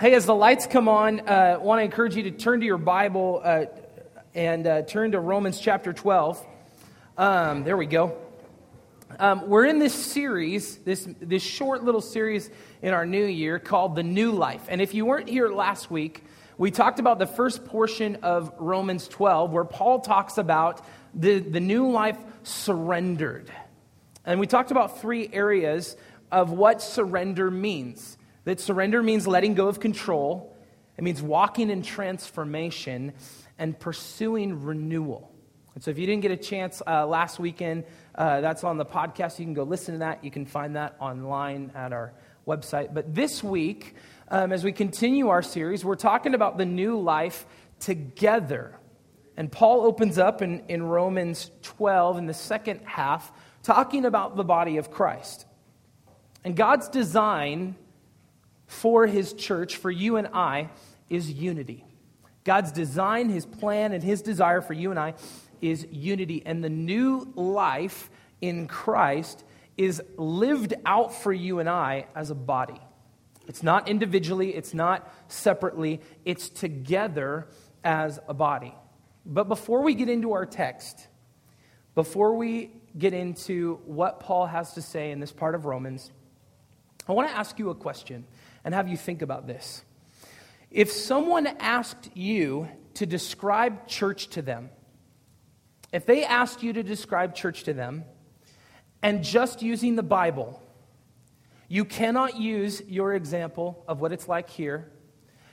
Hey, 0.00 0.14
as 0.14 0.24
the 0.24 0.34
lights 0.34 0.66
come 0.66 0.88
on, 0.88 1.28
I 1.28 1.50
uh, 1.50 1.58
want 1.58 1.80
to 1.80 1.84
encourage 1.84 2.16
you 2.16 2.22
to 2.22 2.30
turn 2.30 2.60
to 2.60 2.64
your 2.64 2.78
Bible 2.78 3.42
uh, 3.44 3.66
and 4.34 4.66
uh, 4.66 4.80
turn 4.80 5.12
to 5.12 5.20
Romans 5.20 5.60
chapter 5.60 5.92
12. 5.92 6.42
Um, 7.18 7.64
there 7.64 7.76
we 7.76 7.84
go. 7.84 8.16
Um, 9.18 9.46
we're 9.50 9.66
in 9.66 9.78
this 9.78 9.92
series, 9.92 10.78
this, 10.78 11.06
this 11.20 11.42
short 11.42 11.84
little 11.84 12.00
series 12.00 12.48
in 12.80 12.94
our 12.94 13.04
new 13.04 13.26
year 13.26 13.58
called 13.58 13.94
The 13.94 14.02
New 14.02 14.32
Life. 14.32 14.62
And 14.70 14.80
if 14.80 14.94
you 14.94 15.04
weren't 15.04 15.28
here 15.28 15.50
last 15.50 15.90
week, 15.90 16.24
we 16.56 16.70
talked 16.70 16.98
about 16.98 17.18
the 17.18 17.26
first 17.26 17.66
portion 17.66 18.16
of 18.22 18.54
Romans 18.58 19.06
12, 19.06 19.52
where 19.52 19.64
Paul 19.64 20.00
talks 20.00 20.38
about 20.38 20.82
the, 21.12 21.40
the 21.40 21.60
new 21.60 21.90
life 21.90 22.16
surrendered. 22.42 23.52
And 24.24 24.40
we 24.40 24.46
talked 24.46 24.70
about 24.70 25.02
three 25.02 25.28
areas 25.30 25.94
of 26.32 26.52
what 26.52 26.80
surrender 26.80 27.50
means. 27.50 28.16
That 28.44 28.60
surrender 28.60 29.02
means 29.02 29.26
letting 29.26 29.54
go 29.54 29.68
of 29.68 29.80
control, 29.80 30.56
it 30.96 31.04
means 31.04 31.22
walking 31.22 31.70
in 31.70 31.82
transformation 31.82 33.12
and 33.58 33.78
pursuing 33.78 34.62
renewal. 34.62 35.30
And 35.74 35.84
so, 35.84 35.90
if 35.90 35.98
you 35.98 36.06
didn't 36.06 36.22
get 36.22 36.32
a 36.32 36.36
chance 36.36 36.82
uh, 36.86 37.06
last 37.06 37.38
weekend, 37.38 37.84
uh, 38.14 38.40
that's 38.40 38.64
on 38.64 38.76
the 38.76 38.84
podcast. 38.84 39.38
You 39.38 39.44
can 39.44 39.54
go 39.54 39.62
listen 39.62 39.94
to 39.94 39.98
that. 40.00 40.24
You 40.24 40.30
can 40.30 40.44
find 40.44 40.76
that 40.76 40.96
online 40.98 41.70
at 41.74 41.92
our 41.92 42.12
website. 42.46 42.92
But 42.92 43.14
this 43.14 43.42
week, 43.44 43.94
um, 44.28 44.52
as 44.52 44.64
we 44.64 44.72
continue 44.72 45.28
our 45.28 45.42
series, 45.42 45.84
we're 45.84 45.96
talking 45.96 46.34
about 46.34 46.58
the 46.58 46.66
new 46.66 46.98
life 46.98 47.46
together. 47.78 48.76
And 49.36 49.50
Paul 49.50 49.82
opens 49.82 50.18
up 50.18 50.42
in, 50.42 50.64
in 50.68 50.82
Romans 50.82 51.50
12 51.62 52.18
in 52.18 52.26
the 52.26 52.34
second 52.34 52.80
half, 52.84 53.32
talking 53.62 54.04
about 54.04 54.36
the 54.36 54.44
body 54.44 54.76
of 54.76 54.90
Christ. 54.90 55.46
And 56.44 56.56
God's 56.56 56.88
design 56.88 57.76
for 58.70 59.04
his 59.04 59.32
church, 59.32 59.78
for 59.78 59.90
you 59.90 60.16
and 60.16 60.28
I, 60.28 60.70
is 61.08 61.28
unity. 61.28 61.84
God's 62.44 62.70
design, 62.70 63.28
his 63.28 63.44
plan, 63.44 63.92
and 63.92 64.00
his 64.00 64.22
desire 64.22 64.60
for 64.60 64.74
you 64.74 64.90
and 64.90 64.98
I 64.98 65.14
is 65.60 65.88
unity. 65.90 66.44
And 66.46 66.62
the 66.62 66.70
new 66.70 67.32
life 67.34 68.08
in 68.40 68.68
Christ 68.68 69.42
is 69.76 70.00
lived 70.16 70.74
out 70.86 71.12
for 71.12 71.32
you 71.32 71.58
and 71.58 71.68
I 71.68 72.06
as 72.14 72.30
a 72.30 72.34
body. 72.36 72.80
It's 73.48 73.64
not 73.64 73.88
individually, 73.88 74.54
it's 74.54 74.72
not 74.72 75.12
separately, 75.26 76.00
it's 76.24 76.48
together 76.48 77.48
as 77.82 78.20
a 78.28 78.34
body. 78.34 78.72
But 79.26 79.48
before 79.48 79.82
we 79.82 79.96
get 79.96 80.08
into 80.08 80.30
our 80.30 80.46
text, 80.46 81.08
before 81.96 82.36
we 82.36 82.70
get 82.96 83.14
into 83.14 83.80
what 83.84 84.20
Paul 84.20 84.46
has 84.46 84.74
to 84.74 84.82
say 84.82 85.10
in 85.10 85.18
this 85.18 85.32
part 85.32 85.56
of 85.56 85.64
Romans, 85.64 86.12
I 87.08 87.12
want 87.12 87.28
to 87.28 87.36
ask 87.36 87.58
you 87.58 87.70
a 87.70 87.74
question 87.74 88.24
and 88.64 88.74
have 88.74 88.88
you 88.88 88.96
think 88.96 89.22
about 89.22 89.46
this. 89.46 89.84
If 90.70 90.90
someone 90.92 91.46
asked 91.46 92.10
you 92.14 92.68
to 92.94 93.06
describe 93.06 93.88
church 93.88 94.28
to 94.30 94.42
them, 94.42 94.70
if 95.92 96.06
they 96.06 96.24
asked 96.24 96.62
you 96.62 96.72
to 96.72 96.82
describe 96.82 97.34
church 97.34 97.64
to 97.64 97.72
them, 97.72 98.04
and 99.02 99.24
just 99.24 99.62
using 99.62 99.96
the 99.96 100.02
Bible, 100.02 100.62
you 101.68 101.84
cannot 101.84 102.38
use 102.38 102.82
your 102.86 103.14
example 103.14 103.84
of 103.88 104.00
what 104.00 104.12
it's 104.12 104.28
like 104.28 104.50
here. 104.50 104.92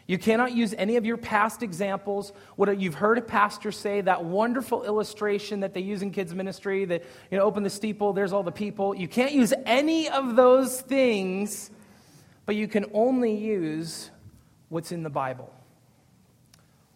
You 0.07 0.17
cannot 0.17 0.53
use 0.53 0.73
any 0.77 0.95
of 0.95 1.05
your 1.05 1.17
past 1.17 1.63
examples, 1.63 2.31
what 2.55 2.79
you've 2.79 2.95
heard 2.95 3.17
a 3.17 3.21
pastor 3.21 3.71
say, 3.71 4.01
that 4.01 4.23
wonderful 4.23 4.83
illustration 4.83 5.61
that 5.61 5.73
they 5.73 5.81
use 5.81 6.01
in 6.01 6.11
kids' 6.11 6.33
ministry 6.33 6.85
that, 6.85 7.03
you 7.29 7.37
know, 7.37 7.43
open 7.43 7.63
the 7.63 7.69
steeple, 7.69 8.13
there's 8.13 8.31
all 8.31 8.43
the 8.43 8.51
people. 8.51 8.95
You 8.95 9.07
can't 9.07 9.33
use 9.33 9.53
any 9.65 10.07
of 10.09 10.35
those 10.35 10.79
things 10.79 11.71
but 12.47 12.55
you 12.55 12.67
can 12.67 12.85
only 12.93 13.35
use 13.35 14.09
what's 14.69 14.91
in 14.93 15.03
the 15.03 15.09
Bible. 15.09 15.53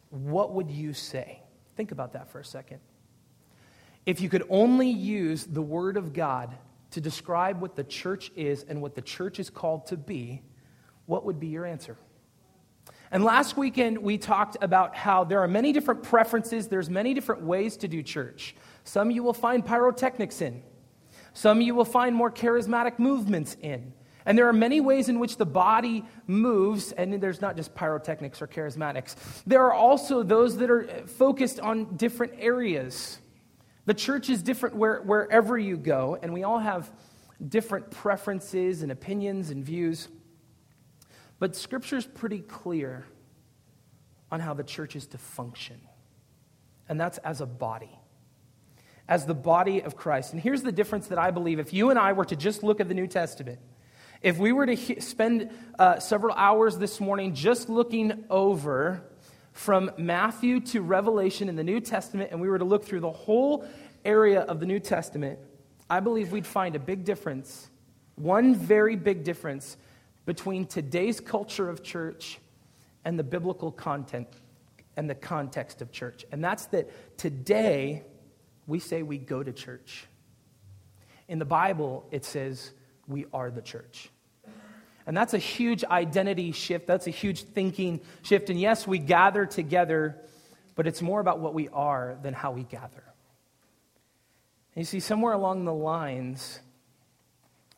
What 0.09 0.53
would 0.53 0.71
you 0.71 0.93
say? 0.93 1.43
Think 1.75 1.91
about 1.91 2.13
that 2.13 2.31
for 2.31 2.39
a 2.39 2.45
second. 2.45 2.79
If 4.05 4.21
you 4.21 4.29
could 4.29 4.45
only 4.49 4.89
use 4.89 5.45
the 5.45 5.61
Word 5.61 5.97
of 5.97 6.13
God 6.13 6.55
to 6.91 7.01
describe 7.01 7.61
what 7.61 7.75
the 7.75 7.83
church 7.83 8.31
is 8.35 8.63
and 8.63 8.81
what 8.81 8.95
the 8.95 9.01
church 9.01 9.39
is 9.39 9.49
called 9.49 9.85
to 9.87 9.97
be, 9.97 10.41
what 11.05 11.25
would 11.25 11.39
be 11.39 11.47
your 11.47 11.65
answer? 11.65 11.97
And 13.11 13.21
last 13.21 13.57
weekend 13.57 13.97
we 13.97 14.17
talked 14.17 14.55
about 14.61 14.95
how 14.95 15.25
there 15.25 15.41
are 15.41 15.49
many 15.49 15.73
different 15.73 16.01
preferences, 16.01 16.69
there's 16.69 16.89
many 16.89 17.13
different 17.13 17.41
ways 17.41 17.75
to 17.77 17.89
do 17.89 18.01
church. 18.01 18.55
Some 18.85 19.11
you 19.11 19.21
will 19.21 19.33
find 19.33 19.65
pyrotechnics 19.65 20.41
in. 20.41 20.63
Some 21.33 21.59
you 21.59 21.75
will 21.75 21.85
find 21.85 22.15
more 22.15 22.31
charismatic 22.31 22.99
movements 22.99 23.57
in. 23.61 23.91
And 24.25 24.37
there 24.37 24.47
are 24.47 24.53
many 24.53 24.81
ways 24.81 25.09
in 25.09 25.19
which 25.19 25.37
the 25.37 25.45
body 25.45 26.05
moves, 26.27 26.91
and 26.91 27.13
there's 27.21 27.41
not 27.41 27.55
just 27.55 27.73
pyrotechnics 27.73 28.41
or 28.41 28.47
charismatics. 28.47 29.15
There 29.45 29.63
are 29.63 29.73
also 29.73 30.23
those 30.23 30.57
that 30.57 30.69
are 30.69 31.05
focused 31.07 31.59
on 31.59 31.95
different 31.97 32.33
areas. 32.37 33.19
The 33.85 33.93
church 33.93 34.29
is 34.29 34.43
different 34.43 34.75
where, 34.75 35.01
wherever 35.01 35.57
you 35.57 35.75
go, 35.77 36.17
and 36.21 36.33
we 36.33 36.43
all 36.43 36.59
have 36.59 36.91
different 37.47 37.89
preferences 37.89 38.83
and 38.83 38.91
opinions 38.91 39.49
and 39.49 39.65
views. 39.65 40.07
But 41.39 41.55
Scripture's 41.55 42.05
pretty 42.05 42.39
clear 42.39 43.05
on 44.31 44.39
how 44.39 44.53
the 44.53 44.63
church 44.63 44.95
is 44.95 45.07
to 45.07 45.17
function, 45.17 45.81
and 46.87 46.99
that's 46.99 47.17
as 47.19 47.41
a 47.41 47.47
body. 47.47 47.97
As 49.07 49.25
the 49.25 49.33
body 49.33 49.81
of 49.81 49.97
Christ. 49.97 50.31
And 50.31 50.41
here's 50.41 50.61
the 50.61 50.71
difference 50.71 51.07
that 51.07 51.17
I 51.17 51.31
believe 51.31 51.59
if 51.59 51.73
you 51.73 51.89
and 51.89 51.97
I 51.99 52.13
were 52.13 52.23
to 52.25 52.35
just 52.35 52.63
look 52.63 52.79
at 52.79 52.87
the 52.87 52.93
New 52.93 53.07
Testament 53.07 53.59
if 54.21 54.37
we 54.37 54.51
were 54.51 54.65
to 54.65 54.75
he- 54.75 54.99
spend 54.99 55.49
uh, 55.79 55.99
several 55.99 56.35
hours 56.35 56.77
this 56.77 56.99
morning 56.99 57.33
just 57.33 57.69
looking 57.69 58.23
over 58.29 59.03
from 59.51 59.91
Matthew 59.97 60.59
to 60.59 60.81
Revelation 60.81 61.49
in 61.49 61.55
the 61.55 61.63
New 61.63 61.79
Testament, 61.79 62.31
and 62.31 62.39
we 62.39 62.47
were 62.47 62.59
to 62.59 62.65
look 62.65 62.85
through 62.85 63.01
the 63.01 63.11
whole 63.11 63.65
area 64.05 64.41
of 64.41 64.59
the 64.59 64.65
New 64.65 64.79
Testament, 64.79 65.39
I 65.89 65.99
believe 65.99 66.31
we'd 66.31 66.47
find 66.47 66.75
a 66.75 66.79
big 66.79 67.03
difference, 67.03 67.69
one 68.15 68.55
very 68.55 68.95
big 68.95 69.23
difference 69.23 69.75
between 70.25 70.65
today's 70.65 71.19
culture 71.19 71.69
of 71.69 71.83
church 71.83 72.39
and 73.03 73.17
the 73.17 73.23
biblical 73.23 73.71
content 73.71 74.27
and 74.95 75.09
the 75.09 75.15
context 75.15 75.81
of 75.81 75.91
church. 75.91 76.25
And 76.31 76.43
that's 76.43 76.67
that 76.67 77.17
today 77.17 78.03
we 78.67 78.79
say 78.79 79.01
we 79.01 79.17
go 79.17 79.41
to 79.41 79.51
church. 79.51 80.05
In 81.27 81.39
the 81.39 81.45
Bible, 81.45 82.05
it 82.11 82.23
says 82.23 82.71
we 83.11 83.25
are 83.33 83.51
the 83.51 83.61
church. 83.61 84.09
And 85.05 85.17
that's 85.17 85.33
a 85.33 85.39
huge 85.39 85.83
identity 85.83 86.51
shift. 86.51 86.87
That's 86.87 87.07
a 87.07 87.11
huge 87.11 87.43
thinking 87.43 88.01
shift. 88.21 88.49
And 88.49 88.59
yes, 88.59 88.87
we 88.87 88.99
gather 88.99 89.45
together, 89.45 90.17
but 90.75 90.87
it's 90.87 91.01
more 91.01 91.19
about 91.19 91.39
what 91.39 91.53
we 91.53 91.69
are 91.69 92.17
than 92.21 92.33
how 92.33 92.51
we 92.51 92.63
gather. 92.63 93.03
And 94.75 94.81
you 94.81 94.85
see, 94.85 94.99
somewhere 94.99 95.33
along 95.33 95.65
the 95.65 95.73
lines, 95.73 96.59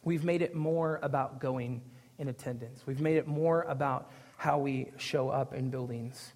we've 0.04 0.24
made 0.24 0.42
it 0.42 0.54
more 0.54 1.00
about 1.02 1.40
going 1.40 1.82
in 2.20 2.28
attendance. 2.28 2.84
We've 2.86 3.02
made 3.02 3.18
it 3.18 3.28
more 3.28 3.64
about 3.64 4.12
how 4.38 4.60
we 4.60 4.92
show 4.98 5.30
up 5.30 5.54
in 5.54 5.70
buildings. 5.70 6.34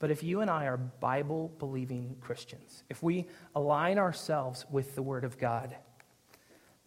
But 0.00 0.10
if 0.10 0.22
you 0.22 0.40
and 0.40 0.50
I 0.50 0.66
are 0.66 0.76
Bible 0.76 1.52
believing 1.58 2.16
Christians, 2.20 2.84
if 2.88 3.02
we 3.02 3.26
align 3.54 3.98
ourselves 3.98 4.66
with 4.70 4.94
the 4.94 5.02
Word 5.02 5.24
of 5.24 5.38
God, 5.38 5.74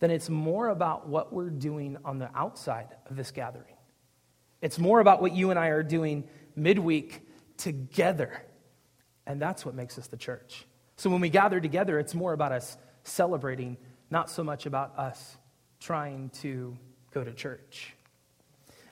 then 0.02 0.12
it's 0.12 0.30
more 0.30 0.68
about 0.68 1.08
what 1.08 1.32
we're 1.32 1.50
doing 1.50 1.96
on 2.04 2.18
the 2.18 2.30
outside 2.36 2.90
of 3.10 3.16
this 3.16 3.32
gathering. 3.32 3.76
It's 4.60 4.78
more 4.78 5.00
about 5.00 5.22
what 5.22 5.34
you 5.34 5.52
and 5.52 5.60
I 5.60 5.68
are 5.68 5.84
doing 5.84 6.26
midweek 6.56 7.22
together. 7.58 8.44
And 9.26 9.42
that's 9.42 9.66
what 9.66 9.76
makes 9.76 9.98
us 9.98 10.08
the 10.08 10.18
church. 10.18 10.66
So 10.98 11.10
when 11.10 11.22
we 11.22 11.30
gather 11.30 11.62
together, 11.62 12.00
it's 12.00 12.16
more 12.16 12.34
about 12.34 12.52
us 12.52 12.78
celebrating, 13.04 13.78
not 14.10 14.30
so 14.30 14.44
much 14.44 14.66
about 14.66 14.98
us 14.98 15.38
trying 15.80 16.30
to 16.42 16.76
go 17.12 17.24
to 17.24 17.32
church. 17.32 17.94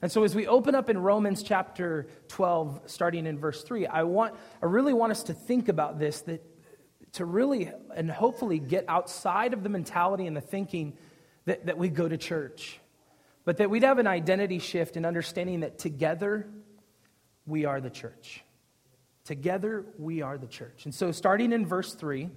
And 0.01 0.11
so 0.11 0.23
as 0.23 0.33
we 0.33 0.47
open 0.47 0.75
up 0.75 0.89
in 0.89 0.97
Romans 0.97 1.43
chapter 1.43 2.07
12 2.29 2.83
starting 2.85 3.25
in 3.25 3.37
verse 3.37 3.63
3, 3.63 3.87
I 3.87 4.03
want 4.03 4.35
I 4.61 4.67
really 4.67 4.93
want 4.93 5.11
us 5.11 5.23
to 5.23 5.33
think 5.33 5.69
about 5.69 5.99
this 5.99 6.21
that 6.21 6.48
to 7.13 7.25
really 7.25 7.71
and 7.95 8.09
hopefully 8.09 8.59
get 8.59 8.85
outside 8.87 9.53
of 9.53 9.63
the 9.63 9.69
mentality 9.69 10.27
and 10.27 10.35
the 10.35 10.41
thinking 10.41 10.97
that, 11.45 11.65
that 11.65 11.77
we 11.77 11.89
go 11.89 12.07
to 12.07 12.17
church, 12.17 12.79
but 13.45 13.57
that 13.57 13.69
we'd 13.69 13.83
have 13.83 13.99
an 13.99 14.07
identity 14.07 14.59
shift 14.59 14.97
in 14.97 15.05
understanding 15.05 15.61
that 15.61 15.79
together 15.79 16.47
we 17.45 17.65
are 17.65 17.81
the 17.81 17.89
church. 17.89 18.43
Together 19.25 19.85
we 19.97 20.21
are 20.21 20.37
the 20.37 20.47
church. 20.47 20.85
And 20.85 20.93
so, 20.93 21.11
starting 21.11 21.51
in 21.51 21.65
verse 21.65 21.93
3, 21.93 22.29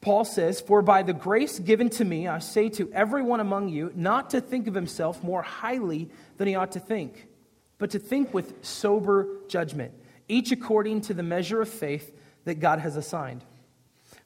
Paul 0.00 0.24
says, 0.24 0.60
For 0.60 0.82
by 0.82 1.02
the 1.02 1.12
grace 1.12 1.58
given 1.58 1.90
to 1.90 2.04
me, 2.04 2.28
I 2.28 2.38
say 2.38 2.68
to 2.70 2.90
everyone 2.92 3.40
among 3.40 3.68
you 3.68 3.92
not 3.94 4.30
to 4.30 4.40
think 4.40 4.66
of 4.68 4.74
himself 4.74 5.22
more 5.22 5.42
highly 5.42 6.10
than 6.36 6.48
he 6.48 6.54
ought 6.54 6.72
to 6.72 6.80
think, 6.80 7.26
but 7.78 7.90
to 7.90 7.98
think 7.98 8.32
with 8.32 8.64
sober 8.64 9.28
judgment, 9.48 9.92
each 10.28 10.52
according 10.52 11.02
to 11.02 11.14
the 11.14 11.22
measure 11.22 11.60
of 11.60 11.68
faith 11.68 12.12
that 12.44 12.60
God 12.60 12.78
has 12.78 12.96
assigned. 12.96 13.44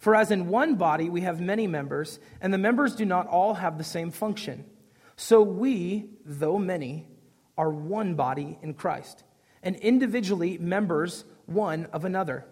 For 0.01 0.17
as 0.17 0.31
in 0.31 0.49
one 0.49 0.77
body 0.77 1.11
we 1.11 1.21
have 1.21 1.41
many 1.41 1.67
members, 1.67 2.19
and 2.41 2.53
the 2.53 2.59
members 2.59 2.97
do 2.97 3.05
not 3.05 3.27
all 3.29 3.55
have 3.55 3.77
the 3.79 3.85
same 3.85 4.11
function. 4.11 4.65
So 5.15 5.43
we, 5.43 6.09
though 6.25 6.59
many, 6.59 7.07
are 7.59 7.71
one 7.71 8.15
body 8.15 8.59
in 8.63 8.73
Christ, 8.73 9.23
and 9.63 9.77
individually 9.77 10.57
members 10.57 11.25
one 11.45 11.85
of 11.93 12.07
another. 12.07 12.47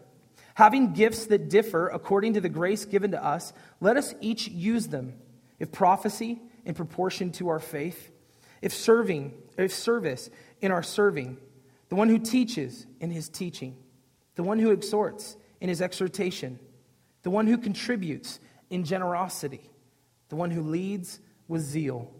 Having 0.55 0.93
gifts 0.93 1.27
that 1.27 1.49
differ 1.49 1.89
according 1.89 2.35
to 2.35 2.43
the 2.43 2.51
grace 2.51 2.85
given 2.85 3.13
to 3.13 3.25
us, 3.25 3.55
let 3.81 3.97
us 3.97 4.15
each 4.21 4.49
use 4.49 4.89
them. 4.89 5.15
If 5.59 5.73
prophecy, 5.73 6.43
in 6.67 6.75
proportion 6.75 7.33
to 7.33 7.49
our 7.49 7.61
faith, 7.61 8.11
if 8.61 8.75
serving, 8.75 9.33
if 9.57 9.73
service, 9.73 10.29
in 10.61 10.71
our 10.71 10.83
serving, 10.83 11.39
the 11.89 11.95
one 11.95 12.11
who 12.11 12.19
teaches 12.19 12.87
in 13.01 13.11
his 13.11 13.31
teaching, 13.31 13.79
the 14.35 14.43
one 14.43 14.59
who 14.59 14.71
exhorts 14.71 15.39
in 15.63 15.71
his 15.71 15.81
exhortation, 15.81 16.59
the 17.29 17.33
one 17.33 17.47
who 17.47 17.59
contributes 17.59 18.41
in 18.71 18.85
generosity, 18.85 19.61
the 20.31 20.37
one 20.37 20.51
who 20.51 20.63
leads 20.63 21.21
with 21.47 21.61
zeal, 21.61 22.11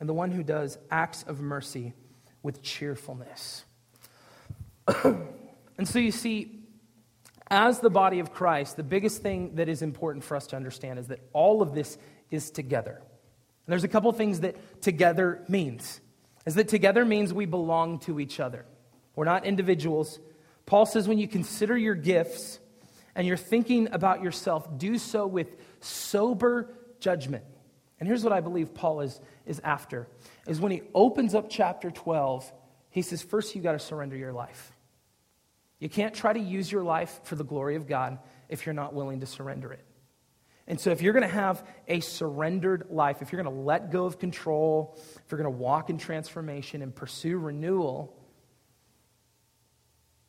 and 0.00 0.08
the 0.08 0.14
one 0.14 0.30
who 0.30 0.42
does 0.42 0.78
acts 0.90 1.22
of 1.24 1.38
mercy 1.38 1.92
with 2.42 2.62
cheerfulness. 2.62 3.66
and 5.04 5.86
so 5.86 5.98
you 5.98 6.10
see, 6.10 6.60
as 7.48 7.80
the 7.80 7.90
body 7.90 8.20
of 8.20 8.32
Christ, 8.32 8.78
the 8.78 8.82
biggest 8.82 9.20
thing 9.20 9.56
that 9.56 9.68
is 9.68 9.82
important 9.82 10.24
for 10.24 10.34
us 10.34 10.46
to 10.46 10.56
understand 10.56 10.98
is 10.98 11.08
that 11.08 11.20
all 11.34 11.60
of 11.60 11.74
this 11.74 11.98
is 12.30 12.50
together. 12.50 12.94
And 12.96 13.66
there's 13.66 13.84
a 13.84 13.88
couple 13.88 14.10
things 14.12 14.40
that 14.40 14.80
together 14.80 15.44
means. 15.46 16.00
Is 16.46 16.54
that 16.54 16.68
together 16.68 17.04
means 17.04 17.34
we 17.34 17.44
belong 17.44 17.98
to 17.98 18.18
each 18.18 18.40
other. 18.40 18.64
We're 19.14 19.26
not 19.26 19.44
individuals. 19.44 20.18
Paul 20.64 20.86
says 20.86 21.06
when 21.06 21.18
you 21.18 21.28
consider 21.28 21.76
your 21.76 21.94
gifts 21.94 22.60
and 23.14 23.26
you're 23.26 23.36
thinking 23.36 23.88
about 23.92 24.22
yourself, 24.22 24.78
do 24.78 24.98
so 24.98 25.26
with 25.26 25.56
sober 25.80 26.74
judgment. 27.00 27.44
And 28.00 28.08
here's 28.08 28.24
what 28.24 28.32
I 28.32 28.40
believe 28.40 28.74
Paul 28.74 29.00
is, 29.00 29.20
is 29.46 29.60
after 29.62 30.08
is 30.46 30.60
when 30.60 30.72
he 30.72 30.82
opens 30.94 31.34
up 31.34 31.48
chapter 31.48 31.90
12, 31.90 32.52
he 32.90 33.02
says, 33.02 33.22
first 33.22 33.54
you 33.54 33.62
got 33.62 33.72
to 33.72 33.78
surrender 33.78 34.16
your 34.16 34.32
life. 34.32 34.72
You 35.78 35.88
can't 35.88 36.14
try 36.14 36.32
to 36.32 36.40
use 36.40 36.70
your 36.70 36.82
life 36.82 37.20
for 37.24 37.36
the 37.36 37.44
glory 37.44 37.76
of 37.76 37.86
God 37.86 38.18
if 38.48 38.66
you're 38.66 38.74
not 38.74 38.94
willing 38.94 39.20
to 39.20 39.26
surrender 39.26 39.72
it. 39.72 39.84
And 40.66 40.80
so, 40.80 40.90
if 40.92 41.02
you're 41.02 41.12
going 41.12 41.28
to 41.28 41.34
have 41.34 41.66
a 41.88 42.00
surrendered 42.00 42.86
life, 42.88 43.20
if 43.20 43.32
you're 43.32 43.42
going 43.42 43.54
to 43.54 43.60
let 43.62 43.90
go 43.90 44.06
of 44.06 44.18
control, 44.18 44.94
if 44.96 45.30
you're 45.30 45.38
going 45.38 45.52
to 45.52 45.58
walk 45.58 45.90
in 45.90 45.98
transformation 45.98 46.80
and 46.80 46.94
pursue 46.94 47.36
renewal, 47.36 48.16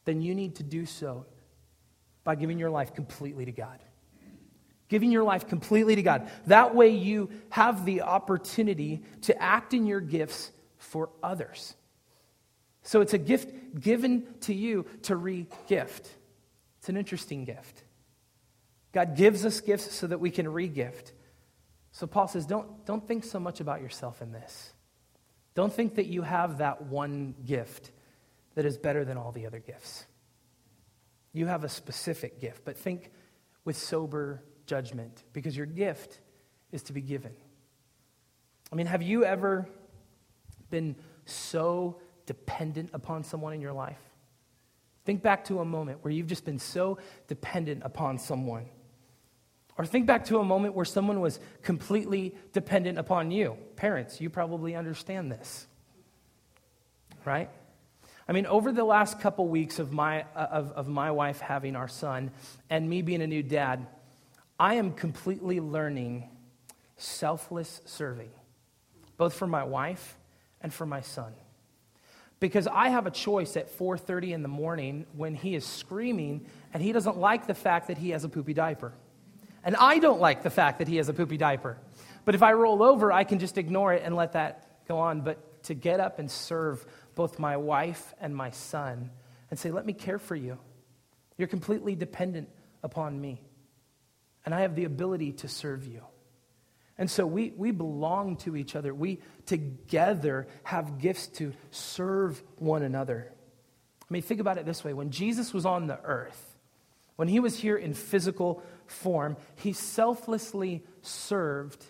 then 0.04 0.22
you 0.22 0.36
need 0.36 0.56
to 0.56 0.64
do 0.64 0.86
so 0.86 1.26
by 2.26 2.36
giving 2.36 2.60
your 2.60 2.70
life 2.70 2.94
completely 2.94 3.46
to 3.46 3.54
God. 3.54 3.80
Giving 4.90 5.12
your 5.12 5.24
life 5.24 5.48
completely 5.48 5.96
to 5.96 6.04
God. 6.04 6.30
That 6.48 6.76
way, 6.76 6.90
you 6.90 7.30
have 7.50 7.86
the 7.86 8.02
opportunity 8.02 9.02
to 9.22 9.42
act 9.42 9.74
in 9.74 9.88
your 9.88 10.02
gifts 10.02 10.52
for 10.78 11.10
others. 11.24 11.74
So, 12.84 13.00
it's 13.00 13.14
a 13.14 13.18
gift 13.18 13.80
given 13.80 14.28
to 14.42 14.54
you 14.54 14.86
to 15.04 15.16
re 15.16 15.48
gift. 15.68 16.14
It's 16.80 16.90
an 16.90 16.98
interesting 16.98 17.46
gift. 17.46 17.86
God 18.96 19.18
gives 19.18 19.46
us 19.46 19.60
gifts 19.60 19.94
so 19.94 20.08
that 20.08 20.20
we 20.20 20.32
can 20.32 20.46
regift. 20.46 21.12
So 21.92 22.08
Paul 22.08 22.28
says, 22.28 22.46
don't, 22.46 22.86
don't 22.86 23.06
think 23.06 23.24
so 23.24 23.40
much 23.40 23.60
about 23.60 23.82
yourself 23.82 24.22
in 24.22 24.32
this. 24.32 24.72
Don't 25.54 25.72
think 25.72 25.96
that 25.96 26.08
you 26.08 26.22
have 26.22 26.60
that 26.60 26.84
one 26.84 27.36
gift 27.46 27.92
that 28.56 28.66
is 28.66 28.78
better 28.78 29.04
than 29.04 29.18
all 29.18 29.32
the 29.32 29.48
other 29.48 29.60
gifts. 29.60 30.06
You 31.36 31.48
have 31.48 31.66
a 31.66 31.70
specific 31.70 32.40
gift, 32.40 32.64
but 32.64 32.78
think 32.78 33.12
with 33.66 33.76
sober 33.76 34.42
judgment 34.66 35.26
because 35.34 35.56
your 35.56 35.66
gift 35.66 36.22
is 36.72 36.84
to 36.84 36.94
be 36.94 37.02
given. 37.02 37.34
I 38.72 38.76
mean, 38.76 38.86
have 38.88 39.02
you 39.02 39.26
ever 39.26 39.68
been 40.70 40.96
so 41.26 42.00
dependent 42.26 42.92
upon 42.94 43.26
someone 43.26 43.52
in 43.52 43.60
your 43.60 43.74
life? 43.74 44.00
Think 45.04 45.22
back 45.22 45.44
to 45.46 45.60
a 45.60 45.66
moment 45.66 46.06
where 46.06 46.12
you've 46.12 46.28
just 46.28 46.46
been 46.46 46.58
so 46.58 47.00
dependent 47.28 47.82
upon 47.84 48.18
someone. 48.18 48.68
Or 49.78 49.86
think 49.86 50.06
back 50.06 50.24
to 50.28 50.40
a 50.40 50.44
moment 50.46 50.74
where 50.74 50.86
someone 50.86 51.20
was 51.20 51.42
completely 51.64 52.34
dependent 52.54 52.98
upon 52.98 53.30
you. 53.30 53.58
Parents, 53.76 54.22
you 54.22 54.30
probably 54.30 54.74
understand 54.74 55.30
this. 55.30 55.68
Right? 57.26 57.50
I 58.28 58.32
mean, 58.32 58.48
over 58.48 58.72
the 58.72 58.84
last 58.84 59.20
couple 59.20 59.48
weeks 59.48 59.78
of 59.78 59.92
my, 59.92 60.24
uh, 60.36 60.48
of, 60.52 60.72
of 60.72 60.88
my 60.88 61.12
wife 61.12 61.40
having 61.40 61.76
our 61.76 61.88
son 61.88 62.32
and 62.70 62.90
me 62.90 63.02
being 63.02 63.22
a 63.22 63.28
new 63.28 63.44
dad, 63.44 63.86
I 64.60 64.76
am 64.76 64.94
completely 64.94 65.60
learning 65.60 66.30
selfless 66.98 67.82
serving, 67.86 68.32
both 69.18 69.34
for 69.34 69.48
my 69.48 69.64
wife 69.64 70.18
and 70.62 70.74
for 70.74 70.86
my 70.86 71.02
son. 71.02 71.34
Because 72.40 72.68
I 72.68 72.90
have 72.90 73.06
a 73.06 73.12
choice 73.12 73.56
at 73.58 73.70
4:30 73.70 74.34
in 74.34 74.42
the 74.42 74.50
morning 74.50 75.06
when 75.16 75.36
he 75.36 75.56
is 75.56 75.66
screaming 75.66 76.46
and 76.74 76.82
he 76.82 76.92
doesn't 76.92 77.18
like 77.18 77.48
the 77.48 77.54
fact 77.54 77.88
that 77.88 77.98
he 77.98 78.10
has 78.10 78.24
a 78.24 78.30
poopy 78.30 78.54
diaper. 78.54 78.94
And 79.64 79.76
I 79.76 80.00
don't 80.00 80.20
like 80.20 80.44
the 80.44 80.50
fact 80.50 80.80
that 80.80 80.88
he 80.88 80.98
has 80.98 81.10
a 81.10 81.14
poopy 81.14 81.38
diaper. 81.38 81.78
But 82.24 82.36
if 82.36 82.44
I 82.44 82.54
roll 82.54 82.84
over, 82.84 83.12
I 83.12 83.24
can 83.24 83.40
just 83.40 83.58
ignore 83.58 83.94
it 83.94 84.04
and 84.04 84.16
let 84.16 84.34
that 84.34 84.86
go 84.88 84.98
on. 84.98 85.22
But 85.22 85.40
to 85.66 85.74
get 85.74 86.00
up 86.00 86.20
and 86.20 86.30
serve 86.30 86.86
both 87.16 87.40
my 87.40 87.58
wife 87.58 88.14
and 88.20 88.36
my 88.36 88.52
son 88.52 89.12
and 89.50 89.60
say, 89.60 89.72
let 89.72 89.86
me 89.86 89.94
care 89.94 90.20
for 90.20 90.36
you. 90.36 90.58
You're 91.38 91.48
completely 91.48 91.96
dependent 91.96 92.50
upon 92.84 93.20
me. 93.20 93.42
And 94.46 94.54
I 94.54 94.62
have 94.62 94.76
the 94.76 94.86
ability 94.86 95.34
to 95.34 95.48
serve 95.48 95.86
you. 95.86 96.02
And 96.98 97.10
so 97.10 97.26
we, 97.26 97.52
we 97.58 97.72
belong 97.72 98.38
to 98.38 98.56
each 98.56 98.76
other. 98.76 98.94
We 98.94 99.20
together 99.46 100.48
have 100.64 101.00
gifts 101.00 101.28
to 101.28 101.54
serve 101.72 102.42
one 102.58 102.84
another. 102.84 103.32
I 104.02 104.14
mean, 104.14 104.22
think 104.22 104.40
about 104.40 104.58
it 104.58 104.66
this 104.66 104.84
way 104.84 104.94
when 104.94 105.10
Jesus 105.10 105.54
was 105.54 105.66
on 105.66 105.88
the 105.88 106.00
earth, 106.04 106.58
when 107.16 107.28
he 107.28 107.40
was 107.40 107.60
here 107.60 107.76
in 107.76 107.94
physical 107.94 108.64
form, 108.86 109.36
he 109.56 109.74
selflessly 109.74 110.84
served 111.02 111.84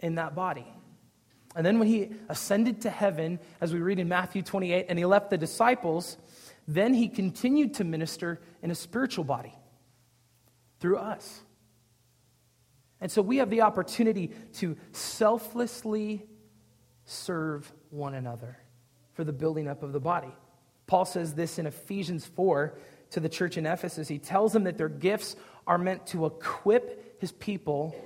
in 0.00 0.16
that 0.16 0.34
body. 0.34 0.66
And 1.56 1.66
then 1.66 1.78
when 1.78 1.88
he 1.88 2.10
ascended 2.28 2.82
to 2.82 2.90
heaven, 2.90 3.40
as 3.60 3.72
we 3.72 3.80
read 3.80 3.98
in 3.98 4.08
Matthew 4.08 4.42
28, 4.42 4.86
and 4.88 4.98
he 4.98 5.04
left 5.04 5.30
the 5.30 5.38
disciples, 5.38 6.16
then 6.68 6.94
he 6.94 7.08
continued 7.08 7.74
to 7.74 7.84
minister 7.84 8.40
in 8.62 8.70
a 8.70 8.74
spiritual 8.74 9.24
body 9.24 9.54
through 10.78 10.98
us. 10.98 11.40
And 13.00 13.10
so 13.10 13.22
we 13.22 13.38
have 13.38 13.50
the 13.50 13.62
opportunity 13.62 14.30
to 14.54 14.76
selflessly 14.92 16.24
serve 17.04 17.72
one 17.90 18.14
another 18.14 18.58
for 19.14 19.24
the 19.24 19.32
building 19.32 19.66
up 19.66 19.82
of 19.82 19.92
the 19.92 20.00
body. 20.00 20.32
Paul 20.86 21.04
says 21.04 21.34
this 21.34 21.58
in 21.58 21.66
Ephesians 21.66 22.26
4 22.26 22.78
to 23.10 23.20
the 23.20 23.28
church 23.28 23.56
in 23.56 23.66
Ephesus. 23.66 24.06
He 24.06 24.18
tells 24.18 24.52
them 24.52 24.64
that 24.64 24.78
their 24.78 24.88
gifts 24.88 25.34
are 25.66 25.78
meant 25.78 26.06
to 26.08 26.26
equip 26.26 27.20
his 27.20 27.32
people 27.32 27.96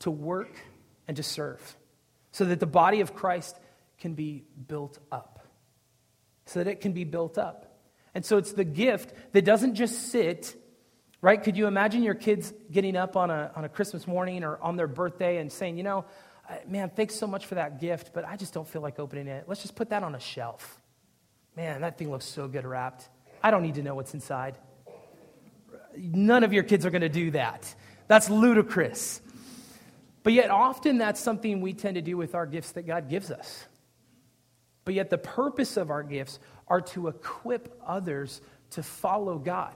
to 0.00 0.10
work 0.10 0.54
and 1.08 1.16
to 1.16 1.22
serve 1.22 1.76
so 2.32 2.44
that 2.46 2.60
the 2.60 2.66
body 2.66 3.00
of 3.00 3.14
Christ 3.14 3.58
can 3.98 4.14
be 4.14 4.44
built 4.66 4.98
up. 5.12 5.46
So 6.46 6.64
that 6.64 6.68
it 6.68 6.80
can 6.80 6.92
be 6.92 7.04
built 7.04 7.38
up. 7.38 7.78
And 8.14 8.24
so 8.24 8.36
it's 8.36 8.52
the 8.52 8.64
gift 8.64 9.14
that 9.32 9.44
doesn't 9.44 9.74
just 9.74 10.10
sit, 10.10 10.54
right? 11.20 11.42
Could 11.42 11.56
you 11.56 11.66
imagine 11.66 12.02
your 12.02 12.14
kids 12.14 12.52
getting 12.70 12.96
up 12.96 13.16
on 13.16 13.30
a, 13.30 13.52
on 13.54 13.64
a 13.64 13.68
Christmas 13.68 14.06
morning 14.06 14.44
or 14.44 14.58
on 14.60 14.76
their 14.76 14.88
birthday 14.88 15.38
and 15.38 15.50
saying, 15.50 15.76
you 15.76 15.82
know, 15.82 16.04
man, 16.66 16.90
thanks 16.94 17.14
so 17.14 17.26
much 17.26 17.46
for 17.46 17.54
that 17.54 17.80
gift, 17.80 18.10
but 18.12 18.26
I 18.26 18.36
just 18.36 18.52
don't 18.52 18.68
feel 18.68 18.82
like 18.82 18.98
opening 18.98 19.28
it. 19.28 19.44
Let's 19.46 19.62
just 19.62 19.76
put 19.76 19.90
that 19.90 20.02
on 20.02 20.14
a 20.14 20.20
shelf. 20.20 20.82
Man, 21.56 21.80
that 21.82 21.96
thing 21.96 22.10
looks 22.10 22.26
so 22.26 22.48
good 22.48 22.66
wrapped. 22.66 23.08
I 23.42 23.50
don't 23.50 23.62
need 23.62 23.76
to 23.76 23.82
know 23.82 23.94
what's 23.94 24.14
inside. 24.14 24.58
None 25.96 26.44
of 26.44 26.52
your 26.52 26.64
kids 26.64 26.84
are 26.84 26.90
going 26.90 27.02
to 27.02 27.08
do 27.08 27.30
that. 27.30 27.74
That's 28.08 28.28
ludicrous. 28.28 29.21
But 30.22 30.32
yet, 30.32 30.50
often 30.50 30.98
that's 30.98 31.20
something 31.20 31.60
we 31.60 31.72
tend 31.72 31.96
to 31.96 32.02
do 32.02 32.16
with 32.16 32.34
our 32.34 32.46
gifts 32.46 32.72
that 32.72 32.86
God 32.86 33.08
gives 33.08 33.30
us. 33.30 33.66
But 34.84 34.94
yet, 34.94 35.10
the 35.10 35.18
purpose 35.18 35.76
of 35.76 35.90
our 35.90 36.02
gifts 36.02 36.38
are 36.68 36.80
to 36.80 37.08
equip 37.08 37.80
others 37.84 38.40
to 38.70 38.82
follow 38.82 39.38
God, 39.38 39.74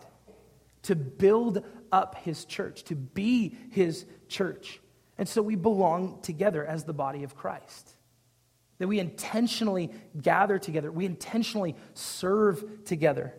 to 0.83 0.95
build 0.95 1.65
up 1.91 2.17
His 2.17 2.45
church, 2.45 2.85
to 2.85 2.95
be 2.95 3.57
His 3.71 4.07
church. 4.29 4.81
And 5.19 5.29
so 5.29 5.43
we 5.43 5.57
belong 5.57 6.21
together 6.23 6.65
as 6.65 6.85
the 6.85 6.93
body 6.93 7.25
of 7.25 7.37
Christ. 7.37 7.95
That 8.79 8.89
we 8.89 8.99
intentionally 8.99 9.91
gather 10.21 10.59
together, 10.59 10.93
we 10.93 11.07
intentionally 11.07 11.77
serve 11.95 12.85
together 12.85 13.35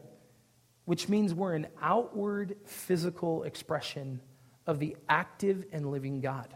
which 0.87 1.09
means 1.09 1.33
we're 1.33 1.53
an 1.53 1.67
outward 1.81 2.55
physical 2.63 3.43
expression 3.43 4.21
of 4.65 4.79
the 4.79 4.95
active 5.09 5.65
and 5.73 5.91
living 5.91 6.21
God. 6.21 6.47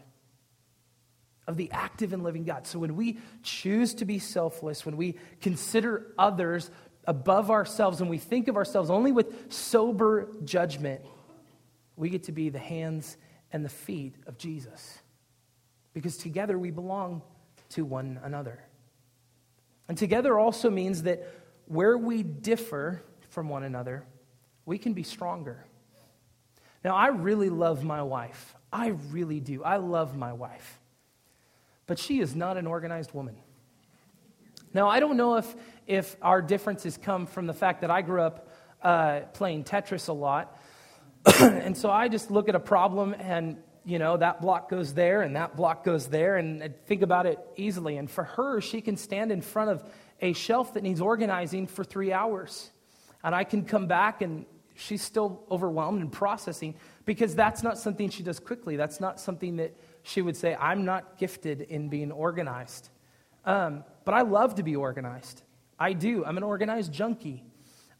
Of 1.51 1.57
the 1.57 1.71
active 1.71 2.13
and 2.13 2.23
living 2.23 2.45
God. 2.45 2.65
So 2.65 2.79
when 2.79 2.95
we 2.95 3.19
choose 3.43 3.93
to 3.95 4.05
be 4.05 4.19
selfless, 4.19 4.85
when 4.85 4.95
we 4.95 5.17
consider 5.41 6.07
others 6.17 6.71
above 7.05 7.51
ourselves, 7.51 7.99
and 7.99 8.09
we 8.09 8.17
think 8.17 8.47
of 8.47 8.55
ourselves 8.55 8.89
only 8.89 9.11
with 9.11 9.51
sober 9.51 10.29
judgment, 10.45 11.01
we 11.97 12.09
get 12.09 12.23
to 12.23 12.31
be 12.31 12.47
the 12.47 12.57
hands 12.57 13.17
and 13.51 13.65
the 13.65 13.69
feet 13.69 14.15
of 14.27 14.37
Jesus. 14.37 14.99
Because 15.93 16.15
together 16.15 16.57
we 16.57 16.71
belong 16.71 17.21
to 17.71 17.83
one 17.83 18.19
another. 18.23 18.63
And 19.89 19.97
together 19.97 20.39
also 20.39 20.69
means 20.69 21.03
that 21.03 21.27
where 21.65 21.97
we 21.97 22.23
differ 22.23 23.03
from 23.29 23.49
one 23.49 23.63
another, 23.63 24.05
we 24.65 24.77
can 24.77 24.93
be 24.93 25.03
stronger. 25.03 25.65
Now, 26.83 26.95
I 26.95 27.07
really 27.07 27.49
love 27.49 27.83
my 27.83 28.03
wife. 28.03 28.55
I 28.71 28.87
really 29.11 29.41
do. 29.41 29.63
I 29.63 29.77
love 29.77 30.15
my 30.15 30.31
wife. 30.31 30.80
But 31.87 31.99
she 31.99 32.19
is 32.19 32.35
not 32.35 32.57
an 32.57 32.67
organized 32.67 33.13
woman. 33.13 33.35
Now, 34.73 34.87
I 34.87 34.99
don't 34.99 35.17
know 35.17 35.35
if, 35.35 35.53
if 35.85 36.15
our 36.21 36.41
differences 36.41 36.97
come 36.97 37.25
from 37.25 37.45
the 37.47 37.53
fact 37.53 37.81
that 37.81 37.91
I 37.91 38.01
grew 38.01 38.21
up 38.21 38.47
uh, 38.81 39.21
playing 39.33 39.65
Tetris 39.65 40.07
a 40.07 40.13
lot. 40.13 40.57
and 41.39 41.75
so 41.75 41.91
I 41.91 42.07
just 42.07 42.31
look 42.31 42.49
at 42.49 42.55
a 42.55 42.59
problem 42.59 43.13
and, 43.13 43.57
you 43.85 43.99
know, 43.99 44.17
that 44.17 44.41
block 44.41 44.69
goes 44.69 44.93
there 44.93 45.21
and 45.21 45.35
that 45.35 45.55
block 45.55 45.83
goes 45.83 46.07
there 46.07 46.37
and 46.37 46.73
think 46.85 47.01
about 47.01 47.25
it 47.25 47.37
easily. 47.57 47.97
And 47.97 48.09
for 48.09 48.23
her, 48.23 48.61
she 48.61 48.81
can 48.81 48.95
stand 48.95 49.31
in 49.31 49.41
front 49.41 49.69
of 49.69 49.83
a 50.21 50.33
shelf 50.33 50.73
that 50.75 50.83
needs 50.83 51.01
organizing 51.01 51.67
for 51.67 51.83
three 51.83 52.13
hours. 52.13 52.71
And 53.23 53.35
I 53.35 53.43
can 53.43 53.65
come 53.65 53.87
back 53.87 54.21
and 54.21 54.45
she's 54.75 55.01
still 55.01 55.43
overwhelmed 55.51 56.01
and 56.01 56.11
processing 56.11 56.75
because 57.05 57.35
that's 57.35 57.61
not 57.61 57.77
something 57.77 58.09
she 58.09 58.23
does 58.23 58.39
quickly. 58.39 58.75
That's 58.77 58.99
not 58.99 59.19
something 59.19 59.57
that 59.57 59.75
she 60.03 60.21
would 60.21 60.35
say, 60.35 60.55
I'm 60.55 60.85
not 60.85 61.17
gifted 61.17 61.61
in 61.61 61.89
being 61.89 62.11
organized. 62.11 62.89
Um, 63.45 63.83
but 64.05 64.13
I 64.13 64.21
love 64.21 64.55
to 64.55 64.63
be 64.63 64.75
organized. 64.75 65.41
I 65.79 65.93
do. 65.93 66.23
I'm 66.25 66.37
an 66.37 66.43
organized 66.43 66.91
junkie. 66.91 67.43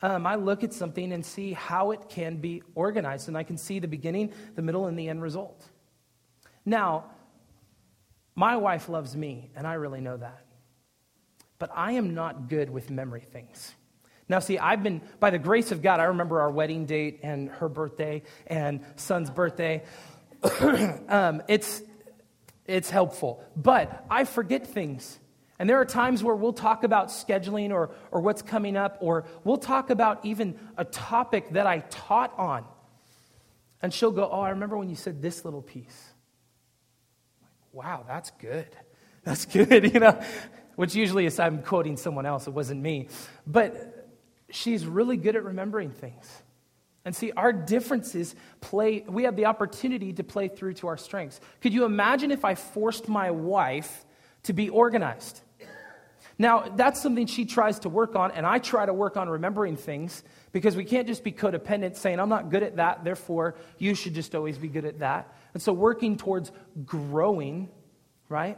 Um, 0.01 0.25
I 0.25 0.35
look 0.35 0.63
at 0.63 0.73
something 0.73 1.13
and 1.13 1.25
see 1.25 1.53
how 1.53 1.91
it 1.91 2.09
can 2.09 2.37
be 2.37 2.63
organized, 2.73 3.27
and 3.27 3.37
I 3.37 3.43
can 3.43 3.57
see 3.57 3.79
the 3.79 3.87
beginning, 3.87 4.33
the 4.55 4.61
middle, 4.61 4.87
and 4.87 4.97
the 4.97 5.09
end 5.09 5.21
result. 5.21 5.63
Now, 6.65 7.05
my 8.35 8.57
wife 8.57 8.89
loves 8.89 9.15
me, 9.15 9.51
and 9.55 9.67
I 9.67 9.73
really 9.73 10.01
know 10.01 10.17
that. 10.17 10.45
But 11.59 11.69
I 11.75 11.93
am 11.93 12.15
not 12.15 12.49
good 12.49 12.69
with 12.69 12.89
memory 12.89 13.21
things. 13.21 13.73
Now, 14.27 14.39
see, 14.39 14.57
I've 14.57 14.81
been, 14.81 15.01
by 15.19 15.29
the 15.29 15.37
grace 15.37 15.71
of 15.71 15.81
God, 15.81 15.99
I 15.99 16.05
remember 16.05 16.39
our 16.41 16.49
wedding 16.49 16.85
date 16.85 17.19
and 17.21 17.49
her 17.49 17.69
birthday 17.69 18.23
and 18.47 18.79
son's 18.95 19.29
birthday. 19.29 19.83
um, 21.09 21.43
it's, 21.47 21.83
it's 22.71 22.89
helpful. 22.89 23.43
But 23.55 24.05
I 24.09 24.23
forget 24.23 24.67
things. 24.67 25.19
And 25.59 25.69
there 25.69 25.79
are 25.79 25.85
times 25.85 26.23
where 26.23 26.35
we'll 26.35 26.53
talk 26.53 26.83
about 26.83 27.09
scheduling 27.09 27.71
or, 27.71 27.91
or 28.09 28.21
what's 28.21 28.41
coming 28.41 28.75
up, 28.75 28.97
or 28.99 29.25
we'll 29.43 29.57
talk 29.57 29.91
about 29.91 30.25
even 30.25 30.57
a 30.75 30.85
topic 30.85 31.51
that 31.51 31.67
I 31.67 31.79
taught 31.89 32.33
on. 32.37 32.65
And 33.81 33.93
she'll 33.93 34.11
go, 34.11 34.29
Oh, 34.31 34.41
I 34.41 34.49
remember 34.49 34.77
when 34.77 34.89
you 34.89 34.95
said 34.95 35.21
this 35.21 35.45
little 35.45 35.61
piece. 35.61 36.13
Like, 37.41 37.85
wow, 37.85 38.03
that's 38.07 38.31
good. 38.31 38.67
That's 39.23 39.45
good, 39.45 39.93
you 39.93 39.99
know, 39.99 40.19
which 40.77 40.95
usually 40.95 41.27
is 41.27 41.39
I'm 41.39 41.61
quoting 41.61 41.95
someone 41.95 42.25
else, 42.25 42.47
it 42.47 42.55
wasn't 42.55 42.81
me. 42.81 43.07
But 43.45 44.09
she's 44.49 44.83
really 44.83 45.15
good 45.15 45.35
at 45.35 45.43
remembering 45.43 45.91
things. 45.91 46.41
And 47.03 47.15
see, 47.15 47.31
our 47.31 47.51
differences 47.51 48.35
play, 48.59 49.03
we 49.07 49.23
have 49.23 49.35
the 49.35 49.45
opportunity 49.45 50.13
to 50.13 50.23
play 50.23 50.47
through 50.47 50.75
to 50.75 50.87
our 50.87 50.97
strengths. 50.97 51.39
Could 51.61 51.73
you 51.73 51.85
imagine 51.85 52.31
if 52.31 52.45
I 52.45 52.55
forced 52.55 53.07
my 53.07 53.31
wife 53.31 54.05
to 54.43 54.53
be 54.53 54.69
organized? 54.69 55.41
Now, 56.37 56.73
that's 56.75 56.99
something 56.99 57.27
she 57.27 57.45
tries 57.45 57.79
to 57.79 57.89
work 57.89 58.15
on, 58.15 58.31
and 58.31 58.47
I 58.47 58.57
try 58.57 58.85
to 58.85 58.93
work 58.93 59.15
on 59.15 59.29
remembering 59.29 59.77
things 59.77 60.23
because 60.51 60.75
we 60.75 60.83
can't 60.83 61.05
just 61.05 61.23
be 61.23 61.31
codependent 61.31 61.95
saying, 61.95 62.19
I'm 62.19 62.29
not 62.29 62.49
good 62.49 62.63
at 62.63 62.77
that, 62.77 63.03
therefore 63.03 63.55
you 63.77 63.93
should 63.93 64.15
just 64.15 64.33
always 64.33 64.57
be 64.57 64.67
good 64.67 64.85
at 64.85 64.99
that. 64.99 65.35
And 65.53 65.61
so, 65.61 65.71
working 65.71 66.17
towards 66.17 66.51
growing, 66.83 67.69
right? 68.27 68.57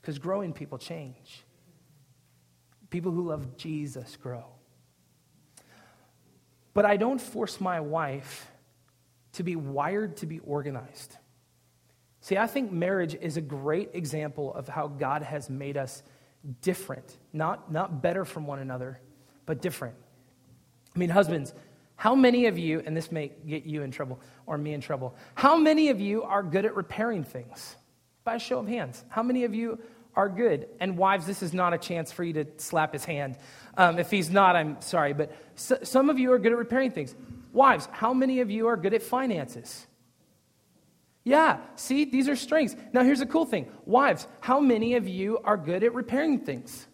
Because 0.00 0.20
growing 0.20 0.52
people 0.52 0.78
change. 0.78 1.42
People 2.90 3.10
who 3.10 3.28
love 3.28 3.56
Jesus 3.56 4.16
grow. 4.16 4.44
But 6.74 6.84
I 6.84 6.96
don't 6.96 7.20
force 7.20 7.60
my 7.60 7.80
wife 7.80 8.50
to 9.34 9.42
be 9.42 9.56
wired 9.56 10.16
to 10.18 10.26
be 10.26 10.40
organized. 10.40 11.16
See, 12.20 12.36
I 12.36 12.46
think 12.46 12.72
marriage 12.72 13.14
is 13.14 13.36
a 13.36 13.40
great 13.40 13.90
example 13.94 14.54
of 14.54 14.68
how 14.68 14.88
God 14.88 15.22
has 15.22 15.50
made 15.50 15.76
us 15.76 16.02
different, 16.62 17.16
not, 17.32 17.70
not 17.70 18.02
better 18.02 18.24
from 18.24 18.46
one 18.46 18.58
another, 18.58 19.00
but 19.46 19.60
different. 19.60 19.94
I 20.94 20.98
mean, 20.98 21.10
husbands, 21.10 21.54
how 21.96 22.14
many 22.14 22.46
of 22.46 22.58
you, 22.58 22.82
and 22.84 22.96
this 22.96 23.12
may 23.12 23.30
get 23.46 23.64
you 23.64 23.82
in 23.82 23.90
trouble 23.90 24.20
or 24.46 24.58
me 24.58 24.72
in 24.72 24.80
trouble, 24.80 25.14
how 25.34 25.56
many 25.56 25.90
of 25.90 26.00
you 26.00 26.22
are 26.22 26.42
good 26.42 26.64
at 26.64 26.74
repairing 26.74 27.24
things? 27.24 27.76
By 28.24 28.36
a 28.36 28.38
show 28.38 28.58
of 28.58 28.68
hands. 28.68 29.04
How 29.08 29.22
many 29.22 29.44
of 29.44 29.54
you 29.54 29.78
are 30.16 30.28
good. 30.28 30.68
And 30.80 30.96
wives, 30.96 31.26
this 31.26 31.42
is 31.42 31.52
not 31.52 31.74
a 31.74 31.78
chance 31.78 32.12
for 32.12 32.24
you 32.24 32.32
to 32.34 32.46
slap 32.56 32.92
his 32.92 33.04
hand. 33.04 33.36
Um, 33.76 33.98
if 33.98 34.10
he's 34.10 34.30
not, 34.30 34.56
I'm 34.56 34.80
sorry. 34.80 35.12
But 35.12 35.36
so, 35.54 35.78
some 35.82 36.10
of 36.10 36.18
you 36.18 36.32
are 36.32 36.38
good 36.38 36.52
at 36.52 36.58
repairing 36.58 36.92
things. 36.92 37.14
Wives, 37.52 37.88
how 37.92 38.12
many 38.14 38.40
of 38.40 38.50
you 38.50 38.66
are 38.68 38.76
good 38.76 38.94
at 38.94 39.02
finances? 39.02 39.86
Yeah, 41.24 41.58
see, 41.76 42.04
these 42.04 42.28
are 42.28 42.36
strengths. 42.36 42.76
Now, 42.92 43.02
here's 43.02 43.22
a 43.22 43.26
cool 43.26 43.46
thing. 43.46 43.70
Wives, 43.86 44.26
how 44.40 44.60
many 44.60 44.94
of 44.96 45.08
you 45.08 45.38
are 45.44 45.56
good 45.56 45.82
at 45.82 45.94
repairing 45.94 46.40
things? 46.40 46.86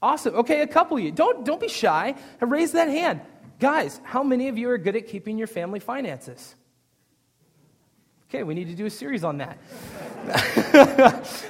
Awesome. 0.00 0.36
Okay, 0.36 0.62
a 0.62 0.66
couple 0.66 0.96
of 0.96 1.02
you. 1.02 1.10
Don't, 1.10 1.44
don't 1.44 1.60
be 1.60 1.68
shy. 1.68 2.14
Raise 2.40 2.72
that 2.72 2.88
hand. 2.88 3.20
Guys, 3.58 4.00
how 4.04 4.22
many 4.22 4.48
of 4.48 4.56
you 4.56 4.70
are 4.70 4.78
good 4.78 4.96
at 4.96 5.08
keeping 5.08 5.36
your 5.36 5.48
family 5.48 5.80
finances? 5.80 6.54
Okay, 8.28 8.42
we 8.42 8.52
need 8.52 8.66
to 8.66 8.74
do 8.74 8.84
a 8.84 8.90
series 8.90 9.24
on 9.24 9.38
that. 9.38 9.58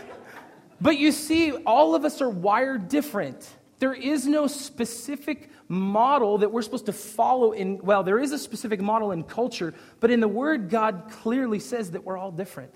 but 0.80 0.96
you 0.96 1.10
see, 1.10 1.50
all 1.50 1.96
of 1.96 2.04
us 2.04 2.22
are 2.22 2.30
wired 2.30 2.88
different. 2.88 3.48
There 3.80 3.94
is 3.94 4.26
no 4.26 4.46
specific 4.46 5.50
model 5.66 6.38
that 6.38 6.52
we're 6.52 6.62
supposed 6.62 6.86
to 6.86 6.92
follow 6.92 7.50
in, 7.50 7.78
well, 7.78 8.04
there 8.04 8.20
is 8.20 8.30
a 8.30 8.38
specific 8.38 8.80
model 8.80 9.10
in 9.10 9.24
culture, 9.24 9.74
but 9.98 10.12
in 10.12 10.20
the 10.20 10.28
Word, 10.28 10.70
God 10.70 11.10
clearly 11.10 11.58
says 11.58 11.90
that 11.92 12.04
we're 12.04 12.16
all 12.16 12.30
different. 12.30 12.72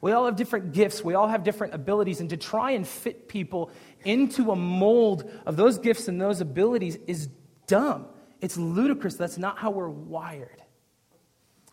We 0.00 0.10
all 0.10 0.24
have 0.24 0.34
different 0.34 0.72
gifts, 0.72 1.04
we 1.04 1.14
all 1.14 1.28
have 1.28 1.44
different 1.44 1.74
abilities, 1.74 2.20
and 2.20 2.30
to 2.30 2.36
try 2.36 2.72
and 2.72 2.86
fit 2.86 3.28
people 3.28 3.70
into 4.04 4.50
a 4.50 4.56
mold 4.56 5.30
of 5.46 5.56
those 5.56 5.78
gifts 5.78 6.08
and 6.08 6.20
those 6.20 6.40
abilities 6.40 6.98
is 7.06 7.28
dumb. 7.68 8.06
It's 8.40 8.56
ludicrous. 8.56 9.14
That's 9.14 9.38
not 9.38 9.58
how 9.58 9.70
we're 9.70 9.88
wired. 9.88 10.62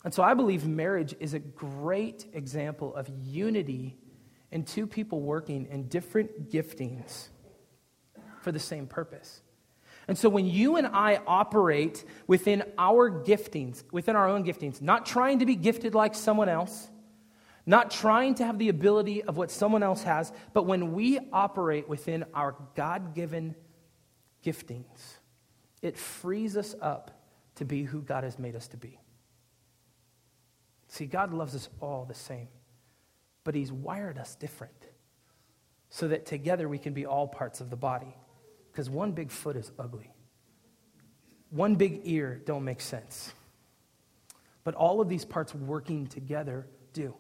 And 0.08 0.14
so 0.14 0.24
I 0.24 0.36
believe 0.36 0.66
marriage 0.66 1.14
is 1.20 1.34
a 1.34 1.40
great 1.40 2.28
example 2.32 2.96
of 2.96 3.10
unity 3.26 3.98
in 4.54 4.64
two 4.64 4.88
people 4.88 5.20
working 5.20 5.68
in 5.70 5.90
different 5.90 6.50
giftings 6.50 7.28
for 8.40 8.54
the 8.54 8.60
same 8.60 8.88
purpose. 8.88 9.42
And 10.08 10.18
so 10.18 10.30
when 10.30 10.46
you 10.46 10.78
and 10.78 10.88
I 10.88 11.20
operate 11.28 12.06
within 12.26 12.64
our 12.78 13.12
giftings, 13.12 13.84
within 13.92 14.16
our 14.16 14.30
own 14.30 14.46
giftings, 14.46 14.82
not 14.82 15.06
trying 15.06 15.40
to 15.40 15.46
be 15.46 15.58
gifted 15.58 15.94
like 15.94 16.16
someone 16.16 16.48
else, 16.48 16.88
not 17.66 17.92
trying 17.92 18.36
to 18.36 18.46
have 18.46 18.60
the 18.60 18.70
ability 18.70 19.24
of 19.24 19.36
what 19.36 19.52
someone 19.52 19.84
else 19.84 20.04
has, 20.04 20.32
but 20.54 20.66
when 20.66 20.94
we 20.94 21.20
operate 21.34 21.90
within 21.90 22.24
our 22.34 22.56
God 22.76 23.14
given 23.14 23.56
giftings, 24.42 25.18
it 25.82 25.98
frees 25.98 26.56
us 26.56 26.76
up 26.82 27.12
to 27.56 27.66
be 27.66 27.84
who 27.84 28.02
God 28.02 28.24
has 28.24 28.40
made 28.40 28.56
us 28.56 28.70
to 28.70 28.78
be. 28.78 29.02
See, 30.88 31.06
God 31.06 31.34
loves 31.34 31.56
us 31.56 31.70
all 31.82 32.06
the 32.06 32.14
same, 32.14 32.48
but 33.44 33.56
He's 33.56 33.72
wired 33.72 34.18
us 34.18 34.36
different 34.36 34.88
so 35.90 36.08
that 36.08 36.26
together 36.26 36.68
we 36.68 36.78
can 36.78 36.94
be 36.94 37.06
all 37.06 37.28
parts 37.28 37.62
of 37.62 37.70
the 37.70 37.76
body. 37.76 38.16
Because 38.72 38.90
one 38.90 39.12
big 39.12 39.32
foot 39.32 39.56
is 39.56 39.72
ugly, 39.80 40.12
one 41.50 41.76
big 41.76 42.02
ear 42.04 42.42
don't 42.46 42.64
make 42.64 42.82
sense. 42.82 43.34
But 44.64 44.76
all 44.76 45.00
of 45.00 45.08
these 45.08 45.24
parts 45.24 45.56
working 45.56 46.08
together 46.08 46.68
do. 46.94 47.16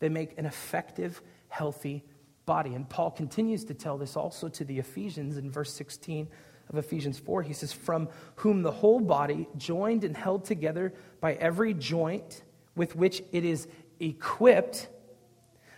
They 0.00 0.10
make 0.10 0.38
an 0.38 0.44
effective, 0.44 1.22
healthy 1.48 2.04
body. 2.44 2.74
And 2.74 2.88
Paul 2.88 3.10
continues 3.10 3.64
to 3.66 3.74
tell 3.74 3.96
this 3.96 4.16
also 4.16 4.48
to 4.48 4.64
the 4.64 4.78
Ephesians 4.78 5.38
in 5.38 5.50
verse 5.50 5.72
16 5.72 6.28
of 6.68 6.76
Ephesians 6.76 7.18
4. 7.18 7.42
He 7.42 7.52
says, 7.52 7.72
From 7.72 8.08
whom 8.36 8.62
the 8.62 8.70
whole 8.70 9.00
body, 9.00 9.48
joined 9.56 10.04
and 10.04 10.16
held 10.16 10.44
together 10.44 10.92
by 11.20 11.34
every 11.34 11.72
joint, 11.72 12.42
with 12.74 12.96
which 12.96 13.22
it 13.32 13.44
is 13.44 13.68
equipped 14.00 14.88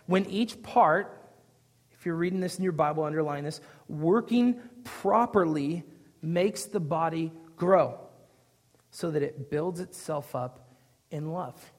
when 0.06 0.26
each 0.26 0.62
part, 0.62 1.20
if 1.92 2.04
you're 2.04 2.14
reading 2.14 2.40
this 2.40 2.58
in 2.58 2.62
your 2.62 2.72
Bible, 2.72 3.04
underline 3.04 3.44
this, 3.44 3.60
working 3.88 4.60
properly 4.84 5.82
makes 6.20 6.64
the 6.66 6.80
body 6.80 7.32
grow 7.56 7.98
so 8.90 9.10
that 9.10 9.22
it 9.22 9.50
builds 9.50 9.80
itself 9.80 10.34
up 10.34 10.68
in 11.10 11.32
love. 11.32 11.72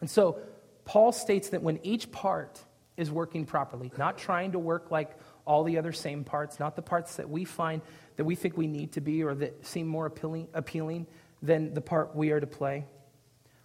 And 0.00 0.08
so, 0.08 0.38
Paul 0.84 1.12
states 1.12 1.50
that 1.50 1.62
when 1.62 1.80
each 1.82 2.10
part 2.10 2.60
is 2.96 3.10
working 3.10 3.44
properly, 3.44 3.92
not 3.98 4.16
trying 4.16 4.52
to 4.52 4.58
work 4.58 4.90
like 4.90 5.16
all 5.44 5.64
the 5.64 5.76
other 5.78 5.92
same 5.92 6.24
parts, 6.24 6.58
not 6.58 6.76
the 6.76 6.82
parts 6.82 7.16
that 7.16 7.28
we 7.28 7.44
find 7.44 7.82
that 8.16 8.24
we 8.24 8.34
think 8.34 8.56
we 8.56 8.66
need 8.66 8.92
to 8.92 9.00
be 9.00 9.22
or 9.22 9.34
that 9.34 9.66
seem 9.66 9.86
more 9.86 10.06
appealing, 10.06 10.48
appealing 10.54 11.06
than 11.42 11.74
the 11.74 11.80
part 11.80 12.14
we 12.16 12.30
are 12.30 12.40
to 12.40 12.46
play 12.46 12.86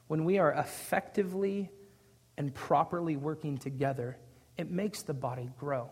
when 0.07 0.25
we 0.25 0.37
are 0.37 0.51
effectively 0.51 1.71
and 2.37 2.53
properly 2.53 3.15
working 3.15 3.57
together, 3.57 4.17
it 4.57 4.69
makes 4.69 5.03
the 5.03 5.13
body 5.13 5.49
grow. 5.57 5.89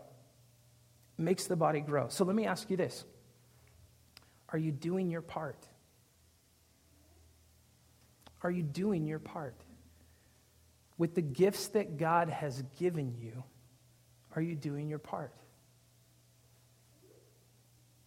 It 1.18 1.22
makes 1.22 1.46
the 1.46 1.56
body 1.56 1.80
grow. 1.80 2.08
So 2.08 2.24
let 2.24 2.36
me 2.36 2.46
ask 2.46 2.70
you 2.70 2.76
this 2.76 3.04
Are 4.50 4.58
you 4.58 4.72
doing 4.72 5.10
your 5.10 5.22
part? 5.22 5.66
Are 8.42 8.50
you 8.50 8.62
doing 8.62 9.06
your 9.06 9.20
part? 9.20 9.54
With 10.98 11.14
the 11.14 11.22
gifts 11.22 11.68
that 11.68 11.96
God 11.96 12.28
has 12.28 12.62
given 12.78 13.14
you, 13.20 13.44
are 14.34 14.42
you 14.42 14.54
doing 14.54 14.88
your 14.88 14.98
part? 14.98 15.32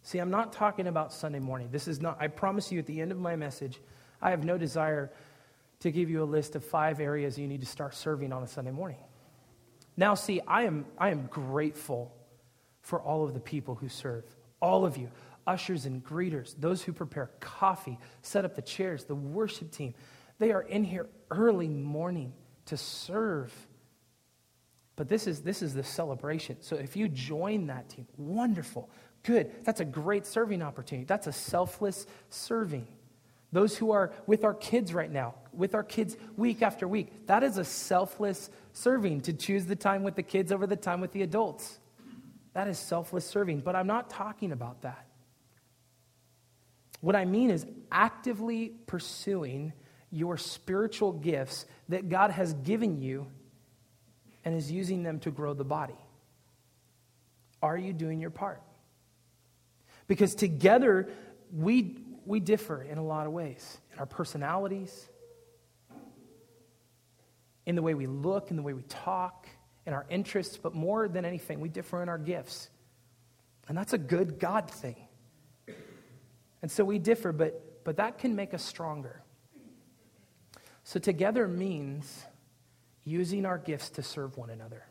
See, 0.03 0.19
I'm 0.19 0.29
not 0.29 0.53
talking 0.53 0.87
about 0.87 1.11
Sunday 1.11 1.39
morning. 1.39 1.69
This 1.71 1.87
is 1.87 1.99
not, 1.99 2.17
I 2.19 2.27
promise 2.27 2.71
you 2.71 2.77
at 2.77 2.85
the 2.85 3.01
end 3.01 3.11
of 3.11 3.17
my 3.17 3.35
message, 3.35 3.81
I 4.21 4.29
have 4.29 4.43
no 4.43 4.57
desire 4.57 5.11
to 5.79 5.91
give 5.91 6.09
you 6.09 6.23
a 6.23 6.25
list 6.25 6.55
of 6.55 6.63
five 6.63 6.99
areas 6.99 7.37
you 7.37 7.47
need 7.47 7.61
to 7.61 7.67
start 7.67 7.95
serving 7.95 8.33
on 8.33 8.43
a 8.43 8.47
Sunday 8.47 8.71
morning. 8.71 8.97
Now, 9.97 10.15
see, 10.15 10.41
I 10.47 10.63
am, 10.63 10.85
I 10.97 11.09
am 11.09 11.27
grateful 11.27 12.13
for 12.81 13.01
all 13.01 13.23
of 13.23 13.33
the 13.33 13.39
people 13.39 13.75
who 13.75 13.89
serve, 13.89 14.23
all 14.61 14.85
of 14.85 14.97
you, 14.97 15.09
ushers 15.47 15.85
and 15.85 16.03
greeters, 16.03 16.55
those 16.59 16.81
who 16.83 16.93
prepare 16.93 17.31
coffee, 17.39 17.97
set 18.21 18.45
up 18.45 18.55
the 18.55 18.61
chairs, 18.61 19.05
the 19.05 19.15
worship 19.15 19.71
team. 19.71 19.93
They 20.39 20.51
are 20.51 20.61
in 20.61 20.83
here 20.83 21.07
early 21.31 21.67
morning 21.67 22.33
to 22.65 22.77
serve. 22.77 23.53
But 24.95 25.07
this 25.09 25.27
is, 25.27 25.41
this 25.41 25.61
is 25.61 25.73
the 25.73 25.83
celebration. 25.83 26.57
So 26.61 26.75
if 26.75 26.95
you 26.95 27.07
join 27.07 27.67
that 27.67 27.89
team, 27.89 28.07
wonderful. 28.17 28.89
Good. 29.23 29.51
That's 29.63 29.79
a 29.79 29.85
great 29.85 30.25
serving 30.25 30.61
opportunity. 30.61 31.05
That's 31.05 31.27
a 31.27 31.31
selfless 31.31 32.05
serving. 32.29 32.87
Those 33.55 33.77
who 33.77 33.91
are 33.91 34.11
with 34.27 34.43
our 34.43 34.53
kids 34.53 34.93
right 34.93 35.09
now, 35.09 35.35
with 35.53 35.75
our 35.75 35.83
kids 35.83 36.17
week 36.35 36.61
after 36.61 36.89
week, 36.89 37.25
that 37.27 37.41
is 37.41 37.57
a 37.57 37.63
selfless 37.63 38.49
serving 38.73 39.21
to 39.21 39.33
choose 39.33 39.65
the 39.65 39.77
time 39.77 40.03
with 40.03 40.15
the 40.15 40.23
kids 40.23 40.51
over 40.51 40.67
the 40.67 40.75
time 40.75 40.99
with 40.99 41.13
the 41.13 41.21
adults. 41.21 41.79
That 42.51 42.67
is 42.67 42.77
selfless 42.77 43.25
serving. 43.25 43.61
But 43.61 43.77
I'm 43.77 43.87
not 43.87 44.09
talking 44.09 44.51
about 44.51 44.81
that. 44.81 45.07
What 46.99 47.15
I 47.15 47.23
mean 47.23 47.49
is 47.49 47.65
actively 47.89 48.73
pursuing 48.87 49.71
your 50.11 50.35
spiritual 50.35 51.13
gifts 51.13 51.65
that 51.87 52.09
God 52.09 52.31
has 52.31 52.53
given 52.55 53.01
you 53.01 53.25
and 54.43 54.53
is 54.53 54.69
using 54.69 55.01
them 55.01 55.19
to 55.21 55.31
grow 55.31 55.53
the 55.53 55.63
body. 55.63 55.95
Are 57.61 57.77
you 57.77 57.93
doing 57.93 58.19
your 58.19 58.31
part? 58.31 58.61
Because 60.09 60.35
together, 60.35 61.07
we, 61.53 62.01
we 62.25 62.39
differ 62.39 62.81
in 62.83 62.97
a 62.97 63.03
lot 63.03 63.27
of 63.27 63.33
ways 63.33 63.77
in 63.93 63.99
our 63.99 64.05
personalities, 64.05 65.07
in 67.65 67.75
the 67.75 67.81
way 67.81 67.93
we 67.93 68.07
look, 68.07 68.51
in 68.51 68.57
the 68.57 68.63
way 68.63 68.73
we 68.73 68.83
talk, 68.83 69.47
in 69.85 69.93
our 69.93 70.05
interests, 70.09 70.57
but 70.57 70.73
more 70.73 71.07
than 71.07 71.25
anything, 71.25 71.59
we 71.59 71.69
differ 71.69 72.01
in 72.01 72.09
our 72.09 72.17
gifts. 72.17 72.69
And 73.67 73.77
that's 73.77 73.93
a 73.93 73.97
good 73.97 74.39
God 74.39 74.69
thing. 74.69 74.95
And 76.61 76.71
so 76.71 76.83
we 76.83 76.99
differ, 76.99 77.31
but, 77.31 77.83
but 77.83 77.97
that 77.97 78.17
can 78.17 78.35
make 78.35 78.53
us 78.53 78.63
stronger. 78.63 79.21
So 80.83 80.99
together 80.99 81.47
means 81.47 82.25
using 83.03 83.45
our 83.45 83.57
gifts 83.57 83.89
to 83.91 84.03
serve 84.03 84.37
one 84.37 84.49
another. 84.49 84.83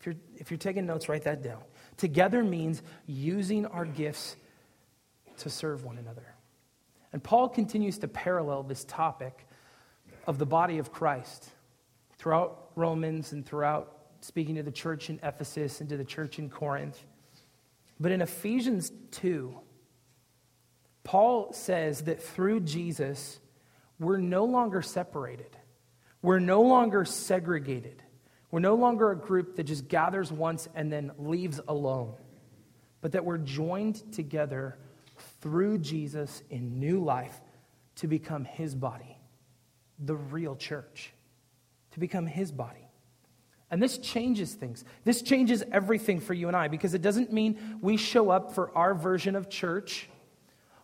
If 0.00 0.06
you're, 0.06 0.14
if 0.36 0.50
you're 0.50 0.58
taking 0.58 0.86
notes, 0.86 1.08
write 1.08 1.24
that 1.24 1.42
down. 1.42 1.62
Together 1.96 2.42
means 2.42 2.82
using 3.06 3.66
our 3.66 3.84
gifts 3.84 4.36
to 5.38 5.50
serve 5.50 5.84
one 5.84 5.98
another. 5.98 6.34
And 7.12 7.22
Paul 7.22 7.48
continues 7.48 7.98
to 7.98 8.08
parallel 8.08 8.62
this 8.62 8.84
topic 8.84 9.46
of 10.26 10.38
the 10.38 10.46
body 10.46 10.78
of 10.78 10.92
Christ 10.92 11.50
throughout 12.18 12.70
Romans 12.76 13.32
and 13.32 13.44
throughout 13.44 13.98
speaking 14.20 14.54
to 14.54 14.62
the 14.62 14.70
church 14.70 15.10
in 15.10 15.18
Ephesus 15.22 15.80
and 15.80 15.90
to 15.90 15.96
the 15.96 16.04
church 16.04 16.38
in 16.38 16.48
Corinth. 16.48 16.98
But 17.98 18.12
in 18.12 18.22
Ephesians 18.22 18.92
2, 19.12 19.54
Paul 21.04 21.52
says 21.52 22.02
that 22.02 22.22
through 22.22 22.60
Jesus, 22.60 23.40
we're 23.98 24.18
no 24.18 24.44
longer 24.44 24.82
separated. 24.82 25.56
We're 26.22 26.38
no 26.38 26.62
longer 26.62 27.04
segregated. 27.04 28.02
We're 28.50 28.60
no 28.60 28.74
longer 28.74 29.10
a 29.10 29.16
group 29.16 29.56
that 29.56 29.64
just 29.64 29.88
gathers 29.88 30.30
once 30.30 30.68
and 30.74 30.92
then 30.92 31.12
leaves 31.18 31.60
alone, 31.66 32.14
but 33.00 33.12
that 33.12 33.24
we're 33.24 33.38
joined 33.38 34.12
together 34.12 34.78
through 35.42 35.78
Jesus 35.78 36.42
in 36.48 36.78
new 36.78 37.04
life 37.04 37.38
to 37.96 38.06
become 38.06 38.44
his 38.44 38.74
body, 38.74 39.18
the 39.98 40.14
real 40.14 40.56
church, 40.56 41.12
to 41.90 42.00
become 42.00 42.26
his 42.26 42.50
body. 42.50 42.88
And 43.70 43.82
this 43.82 43.98
changes 43.98 44.54
things. 44.54 44.84
This 45.04 45.22
changes 45.22 45.62
everything 45.72 46.20
for 46.20 46.34
you 46.34 46.48
and 46.48 46.56
I 46.56 46.68
because 46.68 46.94
it 46.94 47.02
doesn't 47.02 47.32
mean 47.32 47.78
we 47.80 47.96
show 47.96 48.30
up 48.30 48.54
for 48.54 48.76
our 48.76 48.94
version 48.94 49.34
of 49.34 49.48
church 49.50 50.08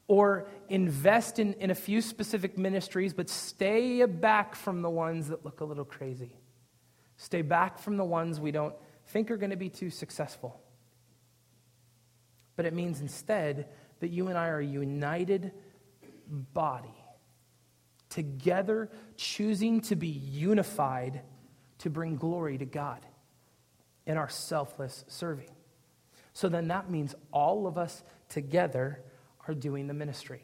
or 0.09 0.49
invest 0.71 1.39
in, 1.39 1.53
in 1.55 1.71
a 1.71 1.75
few 1.75 2.01
specific 2.01 2.57
ministries, 2.57 3.13
but 3.13 3.29
stay 3.29 4.05
back 4.07 4.55
from 4.55 4.81
the 4.83 4.91
ones 4.91 5.29
that 5.29 5.45
look 5.45 5.61
a 5.61 5.65
little 5.65 5.85
crazy. 5.85 6.35
Stay 7.19 7.43
back 7.43 7.79
from 7.79 7.97
the 7.99 8.05
ones 8.05 8.41
we 8.41 8.51
don't 8.51 8.75
think 9.09 9.31
are 9.31 9.37
going 9.37 9.51
to 9.51 9.57
be 9.57 9.69
too 9.69 9.91
successful. 9.91 10.59
But 12.57 12.65
it 12.65 12.73
means 12.73 13.01
instead 13.01 13.69
that 14.01 14.09
you 14.09 14.29
and 14.29 14.39
I 14.39 14.49
are 14.49 14.61
a 14.61 14.67
united 14.67 15.53
body, 16.55 16.95
together 18.09 18.91
choosing 19.17 19.81
to 19.83 19.97
be 19.97 20.09
unified 20.09 21.23
to 21.79 21.91
bring 21.91 22.17
glory 22.17 22.59
to 22.59 22.65
God 22.65 23.05
in 24.07 24.17
our 24.17 24.29
selfless 24.29 25.05
serving. 25.09 25.51
So 26.33 26.49
then 26.49 26.69
that 26.69 26.91
means 26.91 27.15
all 27.33 27.67
of 27.67 27.79
us 27.79 28.03
together 28.29 29.03
are 29.47 29.55
doing 29.55 29.87
the 29.87 29.95
ministry. 29.95 30.43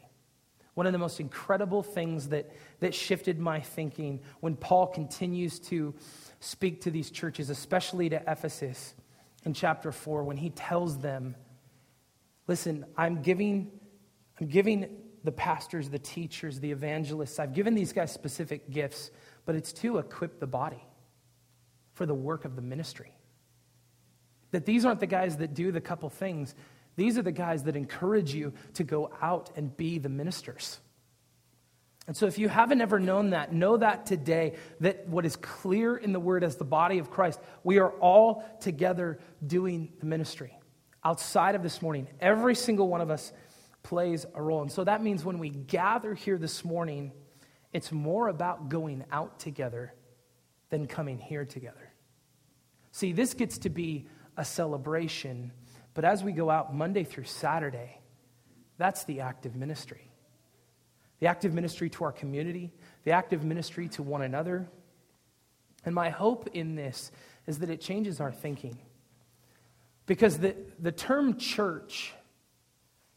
One 0.73 0.85
of 0.85 0.91
the 0.91 0.99
most 0.99 1.21
incredible 1.21 1.81
things 1.83 2.29
that, 2.29 2.51
that 2.81 2.93
shifted 2.93 3.39
my 3.39 3.61
thinking 3.61 4.19
when 4.41 4.55
Paul 4.55 4.87
continues 4.87 5.59
to 5.59 5.95
speak 6.41 6.81
to 6.81 6.91
these 6.91 7.09
churches, 7.09 7.49
especially 7.49 8.09
to 8.09 8.21
Ephesus 8.27 8.93
in 9.45 9.53
chapter 9.53 9.91
4, 9.91 10.23
when 10.23 10.37
he 10.37 10.49
tells 10.49 10.99
them, 10.99 11.35
Listen, 12.47 12.85
I'm 12.95 13.21
giving, 13.21 13.71
I'm 14.39 14.47
giving 14.47 14.87
the 15.23 15.31
pastors, 15.31 15.89
the 15.89 15.99
teachers, 15.99 16.59
the 16.59 16.71
evangelists, 16.71 17.39
I've 17.39 17.53
given 17.53 17.73
these 17.73 17.91
guys 17.91 18.11
specific 18.11 18.69
gifts, 18.69 19.11
but 19.45 19.55
it's 19.55 19.73
to 19.73 19.97
equip 19.97 20.39
the 20.39 20.47
body 20.47 20.83
for 21.93 22.05
the 22.05 22.13
work 22.13 22.45
of 22.45 22.55
the 22.55 22.61
ministry. 22.61 23.11
That 24.51 24.65
these 24.65 24.85
aren't 24.85 24.99
the 24.99 25.07
guys 25.07 25.37
that 25.37 25.53
do 25.53 25.71
the 25.71 25.81
couple 25.81 26.09
things, 26.09 26.53
these 26.95 27.17
are 27.17 27.23
the 27.23 27.31
guys 27.31 27.63
that 27.63 27.75
encourage 27.75 28.33
you 28.33 28.53
to 28.75 28.83
go 28.83 29.11
out 29.21 29.49
and 29.55 29.75
be 29.75 29.97
the 29.97 30.09
ministers. 30.09 30.79
And 32.07 32.15
so, 32.15 32.27
if 32.27 32.37
you 32.37 32.47
haven't 32.47 32.81
ever 32.81 32.99
known 32.99 33.31
that, 33.31 33.51
know 33.51 33.77
that 33.77 34.05
today, 34.05 34.53
that 34.79 35.07
what 35.07 35.25
is 35.25 35.35
clear 35.35 35.97
in 35.97 36.13
the 36.13 36.19
word 36.19 36.43
as 36.43 36.55
the 36.55 36.63
body 36.63 36.99
of 36.99 37.09
Christ, 37.09 37.39
we 37.63 37.79
are 37.79 37.89
all 37.93 38.45
together 38.59 39.19
doing 39.45 39.91
the 39.99 40.05
ministry. 40.05 40.55
Outside 41.05 41.55
of 41.55 41.63
this 41.63 41.81
morning, 41.81 42.07
every 42.19 42.55
single 42.55 42.89
one 42.89 42.99
of 42.99 43.09
us 43.09 43.31
plays 43.83 44.25
a 44.33 44.41
role. 44.41 44.61
And 44.61 44.71
so 44.71 44.83
that 44.83 45.03
means 45.03 45.23
when 45.23 45.39
we 45.39 45.49
gather 45.49 46.15
here 46.15 46.37
this 46.37 46.65
morning, 46.65 47.11
it's 47.71 47.91
more 47.91 48.27
about 48.27 48.67
going 48.67 49.05
out 49.11 49.39
together 49.39 49.93
than 50.69 50.87
coming 50.87 51.19
here 51.19 51.45
together. 51.45 51.93
See, 52.91 53.13
this 53.13 53.35
gets 53.35 53.59
to 53.59 53.69
be 53.69 54.07
a 54.35 54.43
celebration, 54.43 55.51
but 55.93 56.03
as 56.03 56.23
we 56.23 56.31
go 56.31 56.49
out 56.49 56.75
Monday 56.75 57.03
through 57.03 57.25
Saturday, 57.25 57.99
that's 58.77 59.05
the 59.05 59.21
active 59.21 59.55
ministry 59.55 60.11
the 61.19 61.27
active 61.27 61.53
ministry 61.53 61.89
to 61.89 62.03
our 62.03 62.11
community, 62.11 62.71
the 63.03 63.11
active 63.11 63.43
ministry 63.43 63.87
to 63.89 64.03
one 64.03 64.21
another. 64.21 64.67
And 65.85 65.95
my 65.95 66.09
hope 66.09 66.49
in 66.53 66.75
this 66.75 67.11
is 67.47 67.59
that 67.59 67.69
it 67.69 67.79
changes 67.79 68.19
our 68.19 68.31
thinking. 68.31 68.77
Because 70.05 70.37
the, 70.37 70.55
the 70.79 70.91
term 70.91 71.37
church, 71.37 72.13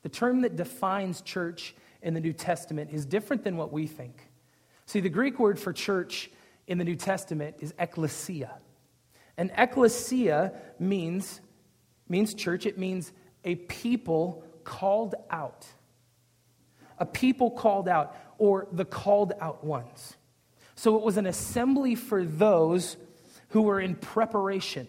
the 0.02 0.08
term 0.08 0.42
that 0.42 0.56
defines 0.56 1.20
church 1.20 1.74
in 2.02 2.14
the 2.14 2.20
New 2.20 2.32
Testament, 2.32 2.90
is 2.92 3.04
different 3.04 3.44
than 3.44 3.56
what 3.56 3.72
we 3.72 3.86
think. 3.86 4.30
See, 4.86 5.00
the 5.00 5.08
Greek 5.08 5.38
word 5.38 5.58
for 5.58 5.72
church 5.72 6.30
in 6.66 6.78
the 6.78 6.84
New 6.84 6.96
Testament 6.96 7.56
is 7.60 7.72
ekklesia. 7.74 8.50
And 9.36 9.52
ekklesia 9.52 10.54
means, 10.78 11.40
means 12.08 12.34
church, 12.34 12.66
it 12.66 12.78
means 12.78 13.12
a 13.44 13.54
people 13.54 14.44
called 14.64 15.14
out 15.30 15.66
a 16.98 17.06
people 17.06 17.50
called 17.50 17.88
out, 17.88 18.16
or 18.38 18.66
the 18.72 18.84
called 18.84 19.32
out 19.40 19.64
ones. 19.64 20.16
So 20.74 20.96
it 20.96 21.02
was 21.02 21.16
an 21.16 21.26
assembly 21.26 21.94
for 21.94 22.24
those 22.24 22.96
who 23.50 23.62
were 23.62 23.80
in 23.80 23.94
preparation, 23.96 24.86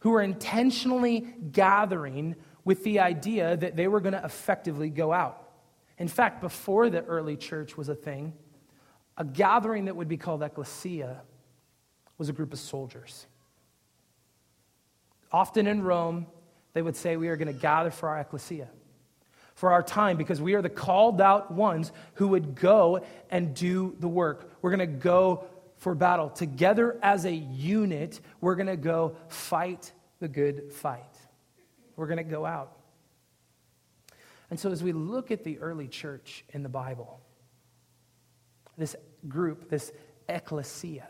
who 0.00 0.10
were 0.10 0.22
intentionally 0.22 1.26
gathering 1.52 2.36
with 2.64 2.84
the 2.84 3.00
idea 3.00 3.56
that 3.56 3.76
they 3.76 3.88
were 3.88 4.00
going 4.00 4.12
to 4.12 4.24
effectively 4.24 4.90
go 4.90 5.12
out. 5.12 5.50
In 5.98 6.08
fact, 6.08 6.40
before 6.40 6.90
the 6.90 7.04
early 7.04 7.36
church 7.36 7.76
was 7.76 7.88
a 7.88 7.94
thing, 7.94 8.32
a 9.16 9.24
gathering 9.24 9.84
that 9.84 9.96
would 9.96 10.08
be 10.08 10.16
called 10.16 10.42
ecclesia 10.42 11.20
was 12.16 12.28
a 12.28 12.32
group 12.32 12.52
of 12.52 12.58
soldiers. 12.58 13.26
Often 15.32 15.66
in 15.66 15.82
Rome, 15.82 16.26
they 16.72 16.82
would 16.82 16.96
say, 16.96 17.16
We 17.16 17.28
are 17.28 17.36
going 17.36 17.52
to 17.52 17.58
gather 17.58 17.90
for 17.90 18.08
our 18.08 18.18
ecclesia, 18.18 18.68
for 19.54 19.72
our 19.72 19.82
time, 19.82 20.16
because 20.16 20.40
we 20.40 20.54
are 20.54 20.62
the 20.62 20.70
called 20.70 21.20
out 21.20 21.50
ones 21.50 21.92
who 22.14 22.28
would 22.28 22.54
go 22.54 23.04
and 23.30 23.54
do 23.54 23.94
the 24.00 24.08
work. 24.08 24.50
We're 24.62 24.74
going 24.74 24.90
to 24.90 24.98
go 24.98 25.44
for 25.80 25.94
battle. 25.94 26.28
Together 26.28 26.98
as 27.02 27.24
a 27.24 27.32
unit, 27.32 28.20
we're 28.40 28.54
going 28.54 28.68
to 28.68 28.76
go 28.76 29.16
fight 29.28 29.92
the 30.20 30.28
good 30.28 30.72
fight. 30.72 31.16
We're 31.96 32.06
going 32.06 32.18
to 32.18 32.22
go 32.22 32.46
out. 32.46 32.76
And 34.50 34.60
so, 34.60 34.70
as 34.70 34.82
we 34.82 34.92
look 34.92 35.30
at 35.30 35.42
the 35.42 35.58
early 35.58 35.88
church 35.88 36.44
in 36.50 36.62
the 36.62 36.68
Bible, 36.68 37.20
this 38.76 38.94
group, 39.26 39.68
this 39.68 39.90
ecclesia, 40.28 41.08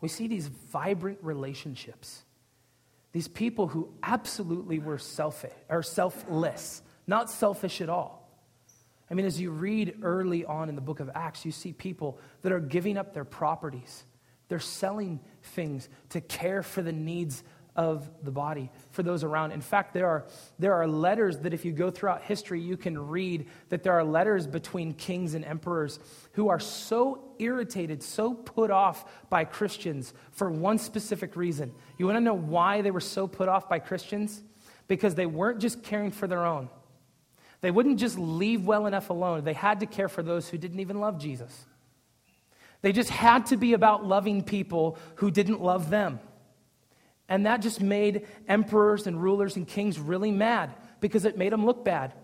we 0.00 0.08
see 0.08 0.26
these 0.26 0.46
vibrant 0.46 1.18
relationships. 1.22 2.24
These 3.12 3.28
people 3.28 3.66
who 3.66 3.92
absolutely 4.02 4.78
were 4.78 4.98
selfish 4.98 5.52
or 5.68 5.82
selfless, 5.82 6.82
not 7.06 7.30
selfish 7.30 7.80
at 7.80 7.88
all. 7.88 8.17
I 9.10 9.14
mean, 9.14 9.26
as 9.26 9.40
you 9.40 9.50
read 9.50 9.98
early 10.02 10.44
on 10.44 10.68
in 10.68 10.74
the 10.74 10.80
book 10.80 11.00
of 11.00 11.10
Acts, 11.14 11.44
you 11.44 11.52
see 11.52 11.72
people 11.72 12.18
that 12.42 12.52
are 12.52 12.60
giving 12.60 12.98
up 12.98 13.14
their 13.14 13.24
properties. 13.24 14.04
They're 14.48 14.58
selling 14.58 15.20
things 15.42 15.88
to 16.10 16.20
care 16.20 16.62
for 16.62 16.82
the 16.82 16.92
needs 16.92 17.42
of 17.78 18.10
the 18.24 18.32
body 18.32 18.70
for 18.90 19.04
those 19.04 19.22
around. 19.22 19.52
In 19.52 19.60
fact, 19.60 19.94
there 19.94 20.08
are, 20.08 20.26
there 20.58 20.74
are 20.74 20.88
letters 20.88 21.38
that 21.38 21.54
if 21.54 21.64
you 21.64 21.70
go 21.70 21.92
throughout 21.92 22.22
history, 22.22 22.60
you 22.60 22.76
can 22.76 22.98
read 22.98 23.46
that 23.68 23.84
there 23.84 23.92
are 23.92 24.02
letters 24.02 24.48
between 24.48 24.94
kings 24.94 25.34
and 25.34 25.44
emperors 25.44 26.00
who 26.32 26.48
are 26.48 26.58
so 26.58 27.22
irritated, 27.38 28.02
so 28.02 28.34
put 28.34 28.72
off 28.72 29.28
by 29.30 29.44
Christians 29.44 30.12
for 30.32 30.50
one 30.50 30.78
specific 30.78 31.36
reason. 31.36 31.72
You 31.98 32.06
want 32.06 32.16
to 32.16 32.20
know 32.20 32.34
why 32.34 32.82
they 32.82 32.90
were 32.90 33.00
so 33.00 33.28
put 33.28 33.48
off 33.48 33.68
by 33.68 33.78
Christians? 33.78 34.42
Because 34.88 35.14
they 35.14 35.26
weren't 35.26 35.60
just 35.60 35.84
caring 35.84 36.10
for 36.10 36.26
their 36.26 36.44
own. 36.44 36.68
They 37.60 37.70
wouldn't 37.70 37.98
just 37.98 38.18
leave 38.18 38.64
well 38.64 38.86
enough 38.86 39.10
alone. 39.10 39.44
They 39.44 39.52
had 39.52 39.80
to 39.80 39.86
care 39.86 40.08
for 40.08 40.22
those 40.22 40.48
who 40.48 40.58
didn't 40.58 40.80
even 40.80 41.00
love 41.00 41.18
Jesus. 41.18 41.66
They 42.82 42.92
just 42.92 43.10
had 43.10 43.46
to 43.46 43.56
be 43.56 43.72
about 43.72 44.04
loving 44.04 44.42
people 44.42 44.98
who 45.16 45.30
didn't 45.30 45.60
love 45.60 45.90
them. 45.90 46.20
And 47.28 47.46
that 47.46 47.60
just 47.60 47.80
made 47.80 48.26
emperors 48.46 49.06
and 49.06 49.20
rulers 49.20 49.56
and 49.56 49.66
kings 49.66 49.98
really 49.98 50.30
mad 50.30 50.74
because 51.00 51.24
it 51.24 51.36
made 51.36 51.52
them 51.52 51.66
look 51.66 51.84
bad. 51.84 52.14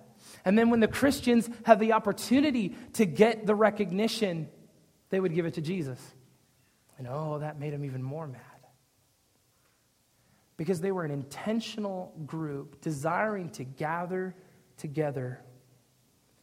And 0.45 0.59
then 0.59 0.71
when 0.71 0.81
the 0.81 0.89
Christians 0.89 1.49
had 1.65 1.81
the 1.81 1.93
opportunity 1.93 2.77
to 2.95 3.05
get 3.05 3.47
the 3.47 3.55
recognition, 3.55 4.49
they 5.11 5.21
would 5.21 5.35
give 5.35 5.47
it 5.47 5.55
to 5.55 5.61
Jesus. 5.61 6.01
And 6.97 7.09
oh, 7.09 7.39
that 7.41 7.59
made 7.59 7.73
them 7.73 7.85
even 7.85 8.03
more 8.03 8.27
mad. 8.27 8.41
Because 10.57 10.81
they 10.81 10.93
were 10.93 11.05
an 11.05 11.11
intentional 11.11 12.15
group 12.25 12.81
desiring 12.81 13.51
to 13.51 13.65
gather 13.65 14.35
together, 14.77 15.41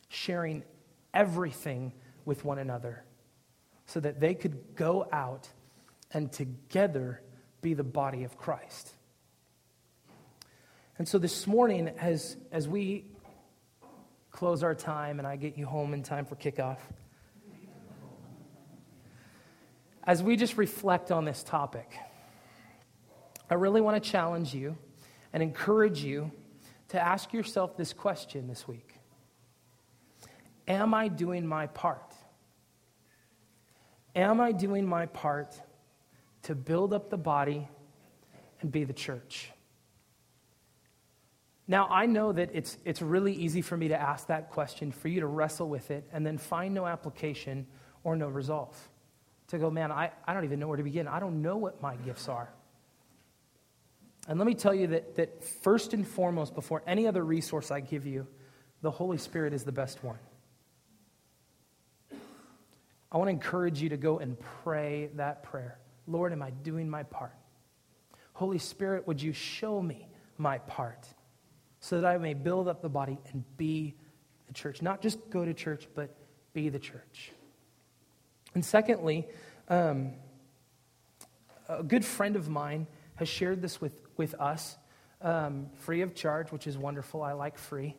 sharing 0.10 0.64
everything 1.14 1.94
with 2.26 2.46
one 2.46 2.60
another 2.60 3.04
so 3.86 4.00
that 4.00 4.20
they 4.20 4.34
could 4.34 4.76
go 4.76 5.08
out 5.12 5.50
and 6.14 6.32
together 6.32 7.22
be 7.62 7.74
the 7.74 7.84
body 7.84 8.24
of 8.24 8.38
Christ. 8.38 8.92
And 10.98 11.08
so 11.08 11.18
this 11.18 11.48
morning, 11.48 11.90
as, 12.00 12.38
as 12.52 12.68
we 12.68 13.06
close 14.32 14.64
our 14.64 14.76
time 14.76 15.20
and 15.20 15.28
I 15.28 15.36
get 15.36 15.58
you 15.58 15.66
home 15.66 15.94
in 15.94 16.04
time 16.04 16.26
for 16.26 16.36
kickoff, 16.36 16.78
as 20.04 20.24
we 20.24 20.36
just 20.36 20.58
reflect 20.58 21.12
on 21.12 21.26
this 21.26 21.44
topic, 21.44 21.92
I 23.50 23.56
really 23.56 23.82
want 23.82 24.02
to 24.02 24.10
challenge 24.10 24.54
you 24.54 24.78
and 25.34 25.44
encourage 25.44 26.04
you 26.04 26.32
to 26.92 27.00
ask 27.00 27.32
yourself 27.32 27.78
this 27.78 27.94
question 27.94 28.48
this 28.48 28.68
week 28.68 28.96
Am 30.68 30.94
I 30.94 31.08
doing 31.08 31.48
my 31.48 31.68
part? 31.68 32.14
Am 34.16 34.42
I 34.42 34.52
doing 34.52 34.86
my 34.86 35.06
part 35.06 35.56
to 36.44 36.54
build 36.54 36.94
up 36.94 37.10
the 37.10 37.18
body 37.18 37.68
and 38.60 38.72
be 38.72 38.84
the 38.84 38.94
church? 38.94 39.52
Now, 41.66 41.88
I 41.90 42.06
know 42.06 42.34
that 42.34 42.50
it's, 42.54 42.78
it's 42.84 43.02
really 43.02 43.34
easy 43.34 43.62
for 43.62 43.78
me 43.78 43.88
to 43.88 44.00
ask 44.00 44.28
that 44.28 44.50
question, 44.50 44.92
for 44.92 45.08
you 45.08 45.22
to 45.22 45.28
wrestle 45.28 45.70
with 45.70 45.92
it, 45.92 46.06
and 46.12 46.26
then 46.26 46.38
find 46.38 46.74
no 46.74 46.86
application 46.86 47.66
or 48.04 48.18
no 48.18 48.28
resolve. 48.28 48.78
To 49.48 49.58
go, 49.58 49.72
man, 49.72 49.94
I, 49.94 50.12
I 50.28 50.34
don't 50.34 50.44
even 50.44 50.60
know 50.60 50.68
where 50.68 50.78
to 50.78 50.84
begin. 50.84 51.08
I 51.08 51.22
don't 51.22 51.42
know 51.42 51.56
what 51.56 51.82
my 51.82 51.96
gifts 51.96 52.28
are. 52.28 52.50
And 54.28 54.38
let 54.38 54.46
me 54.46 54.54
tell 54.54 54.74
you 54.74 54.88
that, 54.88 55.16
that 55.16 55.44
first 55.44 55.94
and 55.94 56.08
foremost, 56.08 56.54
before 56.54 56.84
any 56.86 57.08
other 57.08 57.24
resource 57.24 57.72
I 57.72 57.80
give 57.80 58.06
you, 58.06 58.28
the 58.82 58.92
Holy 58.92 59.18
Spirit 59.18 59.54
is 59.54 59.64
the 59.64 59.72
best 59.72 60.04
one. 60.04 60.20
I 63.12 63.18
want 63.18 63.28
to 63.28 63.32
encourage 63.32 63.82
you 63.82 63.90
to 63.90 63.98
go 63.98 64.20
and 64.20 64.38
pray 64.64 65.10
that 65.16 65.44
prayer. 65.44 65.78
Lord, 66.08 66.32
am 66.32 66.42
I 66.42 66.52
doing 66.52 66.90
my 66.90 67.04
part? 67.04 67.34
Holy 68.34 68.58
Spirit, 68.58 69.06
would 69.08 69.22
you 69.22 69.34
show 69.34 69.82
me 69.82 70.08
my 70.38 70.60
part 70.60 71.08
so 71.80 72.00
that 72.00 72.08
I 72.08 72.18
may 72.18 72.34
build 72.34 72.68
up 72.68 72.82
the 72.82 72.90
body 72.90 73.20
and 73.32 73.44
be 73.58 73.96
the 74.48 74.54
church? 74.54 74.82
Not 74.82 75.02
just 75.02 75.18
go 75.30 75.44
to 75.44 75.54
church, 75.54 75.88
but 75.94 76.16
be 76.54 76.70
the 76.70 76.80
church. 76.80 77.32
And 78.54 78.64
secondly, 78.64 79.28
um, 79.68 80.14
a 81.68 81.84
good 81.84 82.06
friend 82.06 82.36
of 82.36 82.50
mine 82.50 82.88
has 83.16 83.28
shared 83.28 83.62
this 83.62 83.80
with, 83.80 83.96
with 84.18 84.36
us 84.36 84.78
um, 85.22 85.68
free 85.80 86.02
of 86.02 86.16
charge, 86.16 86.52
which 86.52 86.68
is 86.68 86.78
wonderful. 86.78 87.22
I 87.22 87.34
like 87.34 87.58
free. 87.58 87.96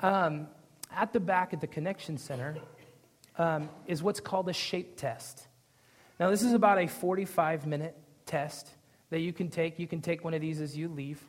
Um, 0.00 0.48
at 0.92 1.12
the 1.12 1.20
back 1.20 1.52
at 1.52 1.60
the 1.60 1.66
Connection 1.66 2.18
Center 2.18 2.56
um, 3.38 3.68
is 3.86 4.02
what's 4.02 4.20
called 4.20 4.48
a 4.48 4.52
shape 4.52 4.96
test. 4.96 5.46
Now, 6.18 6.30
this 6.30 6.42
is 6.42 6.52
about 6.52 6.78
a 6.78 6.86
45 6.86 7.66
minute 7.66 7.96
test 8.24 8.68
that 9.10 9.20
you 9.20 9.32
can 9.32 9.48
take. 9.48 9.78
You 9.78 9.86
can 9.86 10.00
take 10.00 10.24
one 10.24 10.34
of 10.34 10.40
these 10.40 10.60
as 10.60 10.76
you 10.76 10.88
leave. 10.88 11.22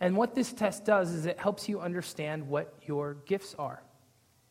And 0.00 0.16
what 0.16 0.34
this 0.34 0.52
test 0.52 0.84
does 0.84 1.10
is 1.12 1.26
it 1.26 1.38
helps 1.38 1.68
you 1.68 1.80
understand 1.80 2.48
what 2.48 2.74
your 2.86 3.14
gifts 3.26 3.54
are. 3.58 3.82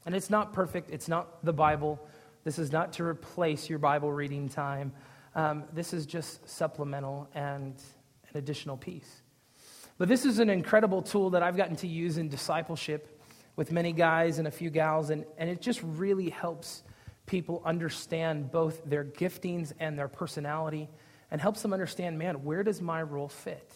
And 0.06 0.15
it's 0.15 0.30
not 0.30 0.54
perfect, 0.54 0.92
it's 0.92 1.08
not 1.08 1.44
the 1.44 1.54
Bible. 1.54 2.00
This 2.44 2.60
is 2.60 2.72
not 2.72 2.94
to 2.94 3.04
replace 3.04 3.70
your 3.70 3.80
Bible 3.80 4.12
reading 4.12 4.48
time. 4.48 4.94
Um, 5.36 5.63
this 5.74 5.94
is 5.94 6.06
just 6.06 6.48
supplemental 6.48 7.30
and 7.34 7.76
an 8.32 8.38
additional 8.38 8.78
piece. 8.78 9.22
But 9.98 10.08
this 10.08 10.26
is 10.26 10.39
an 10.39 10.50
incredible 10.50 11.02
tool 11.02 11.32
that 11.32 11.44
I've 11.44 11.58
gotten 11.58 11.76
to 11.78 11.88
use 11.88 12.18
in 12.18 12.30
discipleship 12.30 13.22
with 13.56 13.72
many 13.72 13.92
guys 13.92 14.39
and 14.39 14.48
a 14.48 14.52
few 14.52 14.70
gals, 14.70 15.10
and, 15.10 15.26
and 15.38 15.50
it 15.50 15.62
just 15.62 15.82
really 15.84 16.30
helps 16.30 16.84
people 17.26 17.62
understand 17.65 18.52
both 18.52 18.82
their 18.86 19.04
giftings 19.04 19.74
and 19.80 20.00
their 20.00 20.08
personality 20.08 20.89
and 21.32 21.39
helps 21.39 21.62
them 21.62 21.74
understand 21.74 22.18
man, 22.18 22.44
where 22.44 22.63
does 22.63 22.82
my 22.82 23.02
role 23.02 23.28
fit? 23.28 23.72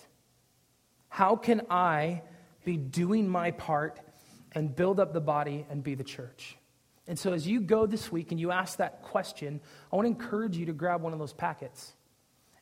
How 1.09 1.35
can 1.35 1.61
I 1.69 2.23
be 2.65 2.77
doing 2.77 3.27
my 3.27 3.51
part 3.51 3.99
and 4.53 4.75
build 4.75 4.99
up 4.99 5.13
the 5.13 5.21
body 5.21 5.65
and 5.69 5.83
be 5.83 5.95
the 5.95 6.03
church? 6.03 6.57
And 7.05 7.19
so, 7.19 7.33
as 7.33 7.45
you 7.45 7.59
go 7.59 7.85
this 7.85 8.11
week 8.11 8.31
and 8.31 8.39
you 8.39 8.51
ask 8.51 8.77
that 8.77 9.01
question, 9.01 9.59
I 9.91 9.95
want 9.95 10.05
to 10.05 10.09
encourage 10.09 10.57
you 10.57 10.65
to 10.67 10.73
grab 10.73 11.01
one 11.01 11.13
of 11.13 11.19
those 11.19 11.33
packets. 11.33 11.93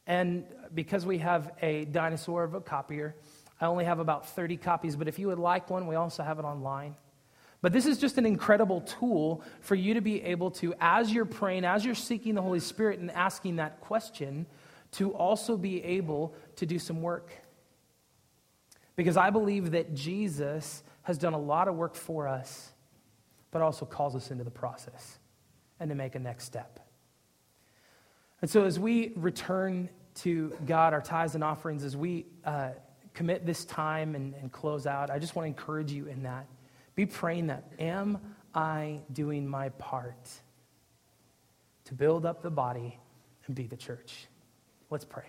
And 0.07 0.45
because 0.73 1.05
we 1.05 1.19
have 1.19 1.51
a 1.61 1.85
dinosaur 1.85 2.43
of 2.43 2.53
a 2.53 2.61
copier, 2.61 3.15
I 3.59 3.65
only 3.67 3.85
have 3.85 3.99
about 3.99 4.29
30 4.29 4.57
copies, 4.57 4.95
but 4.95 5.07
if 5.07 5.19
you 5.19 5.27
would 5.27 5.39
like 5.39 5.69
one, 5.69 5.87
we 5.87 5.95
also 5.95 6.23
have 6.23 6.39
it 6.39 6.45
online. 6.45 6.95
But 7.61 7.73
this 7.73 7.85
is 7.85 7.99
just 7.99 8.17
an 8.17 8.25
incredible 8.25 8.81
tool 8.81 9.43
for 9.61 9.75
you 9.75 9.93
to 9.93 10.01
be 10.01 10.23
able 10.23 10.49
to, 10.51 10.73
as 10.81 11.13
you're 11.13 11.25
praying, 11.25 11.63
as 11.63 11.85
you're 11.85 11.93
seeking 11.93 12.33
the 12.33 12.41
Holy 12.41 12.59
Spirit 12.59 12.99
and 12.99 13.11
asking 13.11 13.57
that 13.57 13.81
question, 13.81 14.47
to 14.93 15.11
also 15.11 15.57
be 15.57 15.83
able 15.83 16.33
to 16.55 16.65
do 16.65 16.79
some 16.79 17.01
work. 17.01 17.31
Because 18.95 19.15
I 19.15 19.29
believe 19.29 19.71
that 19.71 19.93
Jesus 19.93 20.83
has 21.03 21.17
done 21.17 21.33
a 21.33 21.39
lot 21.39 21.67
of 21.67 21.75
work 21.75 21.95
for 21.95 22.27
us, 22.27 22.71
but 23.51 23.61
also 23.61 23.85
calls 23.85 24.15
us 24.15 24.31
into 24.31 24.43
the 24.43 24.51
process 24.51 25.19
and 25.79 25.89
to 25.89 25.95
make 25.95 26.15
a 26.15 26.19
next 26.19 26.45
step. 26.45 26.79
And 28.41 28.49
so, 28.49 28.65
as 28.65 28.79
we 28.79 29.13
return 29.15 29.89
to 30.15 30.55
God, 30.65 30.93
our 30.93 31.01
tithes 31.01 31.35
and 31.35 31.43
offerings, 31.43 31.83
as 31.83 31.95
we 31.95 32.25
uh, 32.43 32.69
commit 33.13 33.45
this 33.45 33.65
time 33.65 34.15
and, 34.15 34.33
and 34.35 34.51
close 34.51 34.87
out, 34.87 35.09
I 35.09 35.19
just 35.19 35.35
want 35.35 35.45
to 35.45 35.47
encourage 35.47 35.91
you 35.91 36.07
in 36.07 36.23
that. 36.23 36.47
Be 36.95 37.05
praying 37.05 37.47
that. 37.47 37.71
Am 37.79 38.17
I 38.53 38.99
doing 39.13 39.47
my 39.47 39.69
part 39.69 40.29
to 41.85 41.93
build 41.93 42.25
up 42.25 42.41
the 42.41 42.49
body 42.49 42.97
and 43.45 43.55
be 43.55 43.67
the 43.67 43.77
church? 43.77 44.27
Let's 44.89 45.05
pray. 45.05 45.25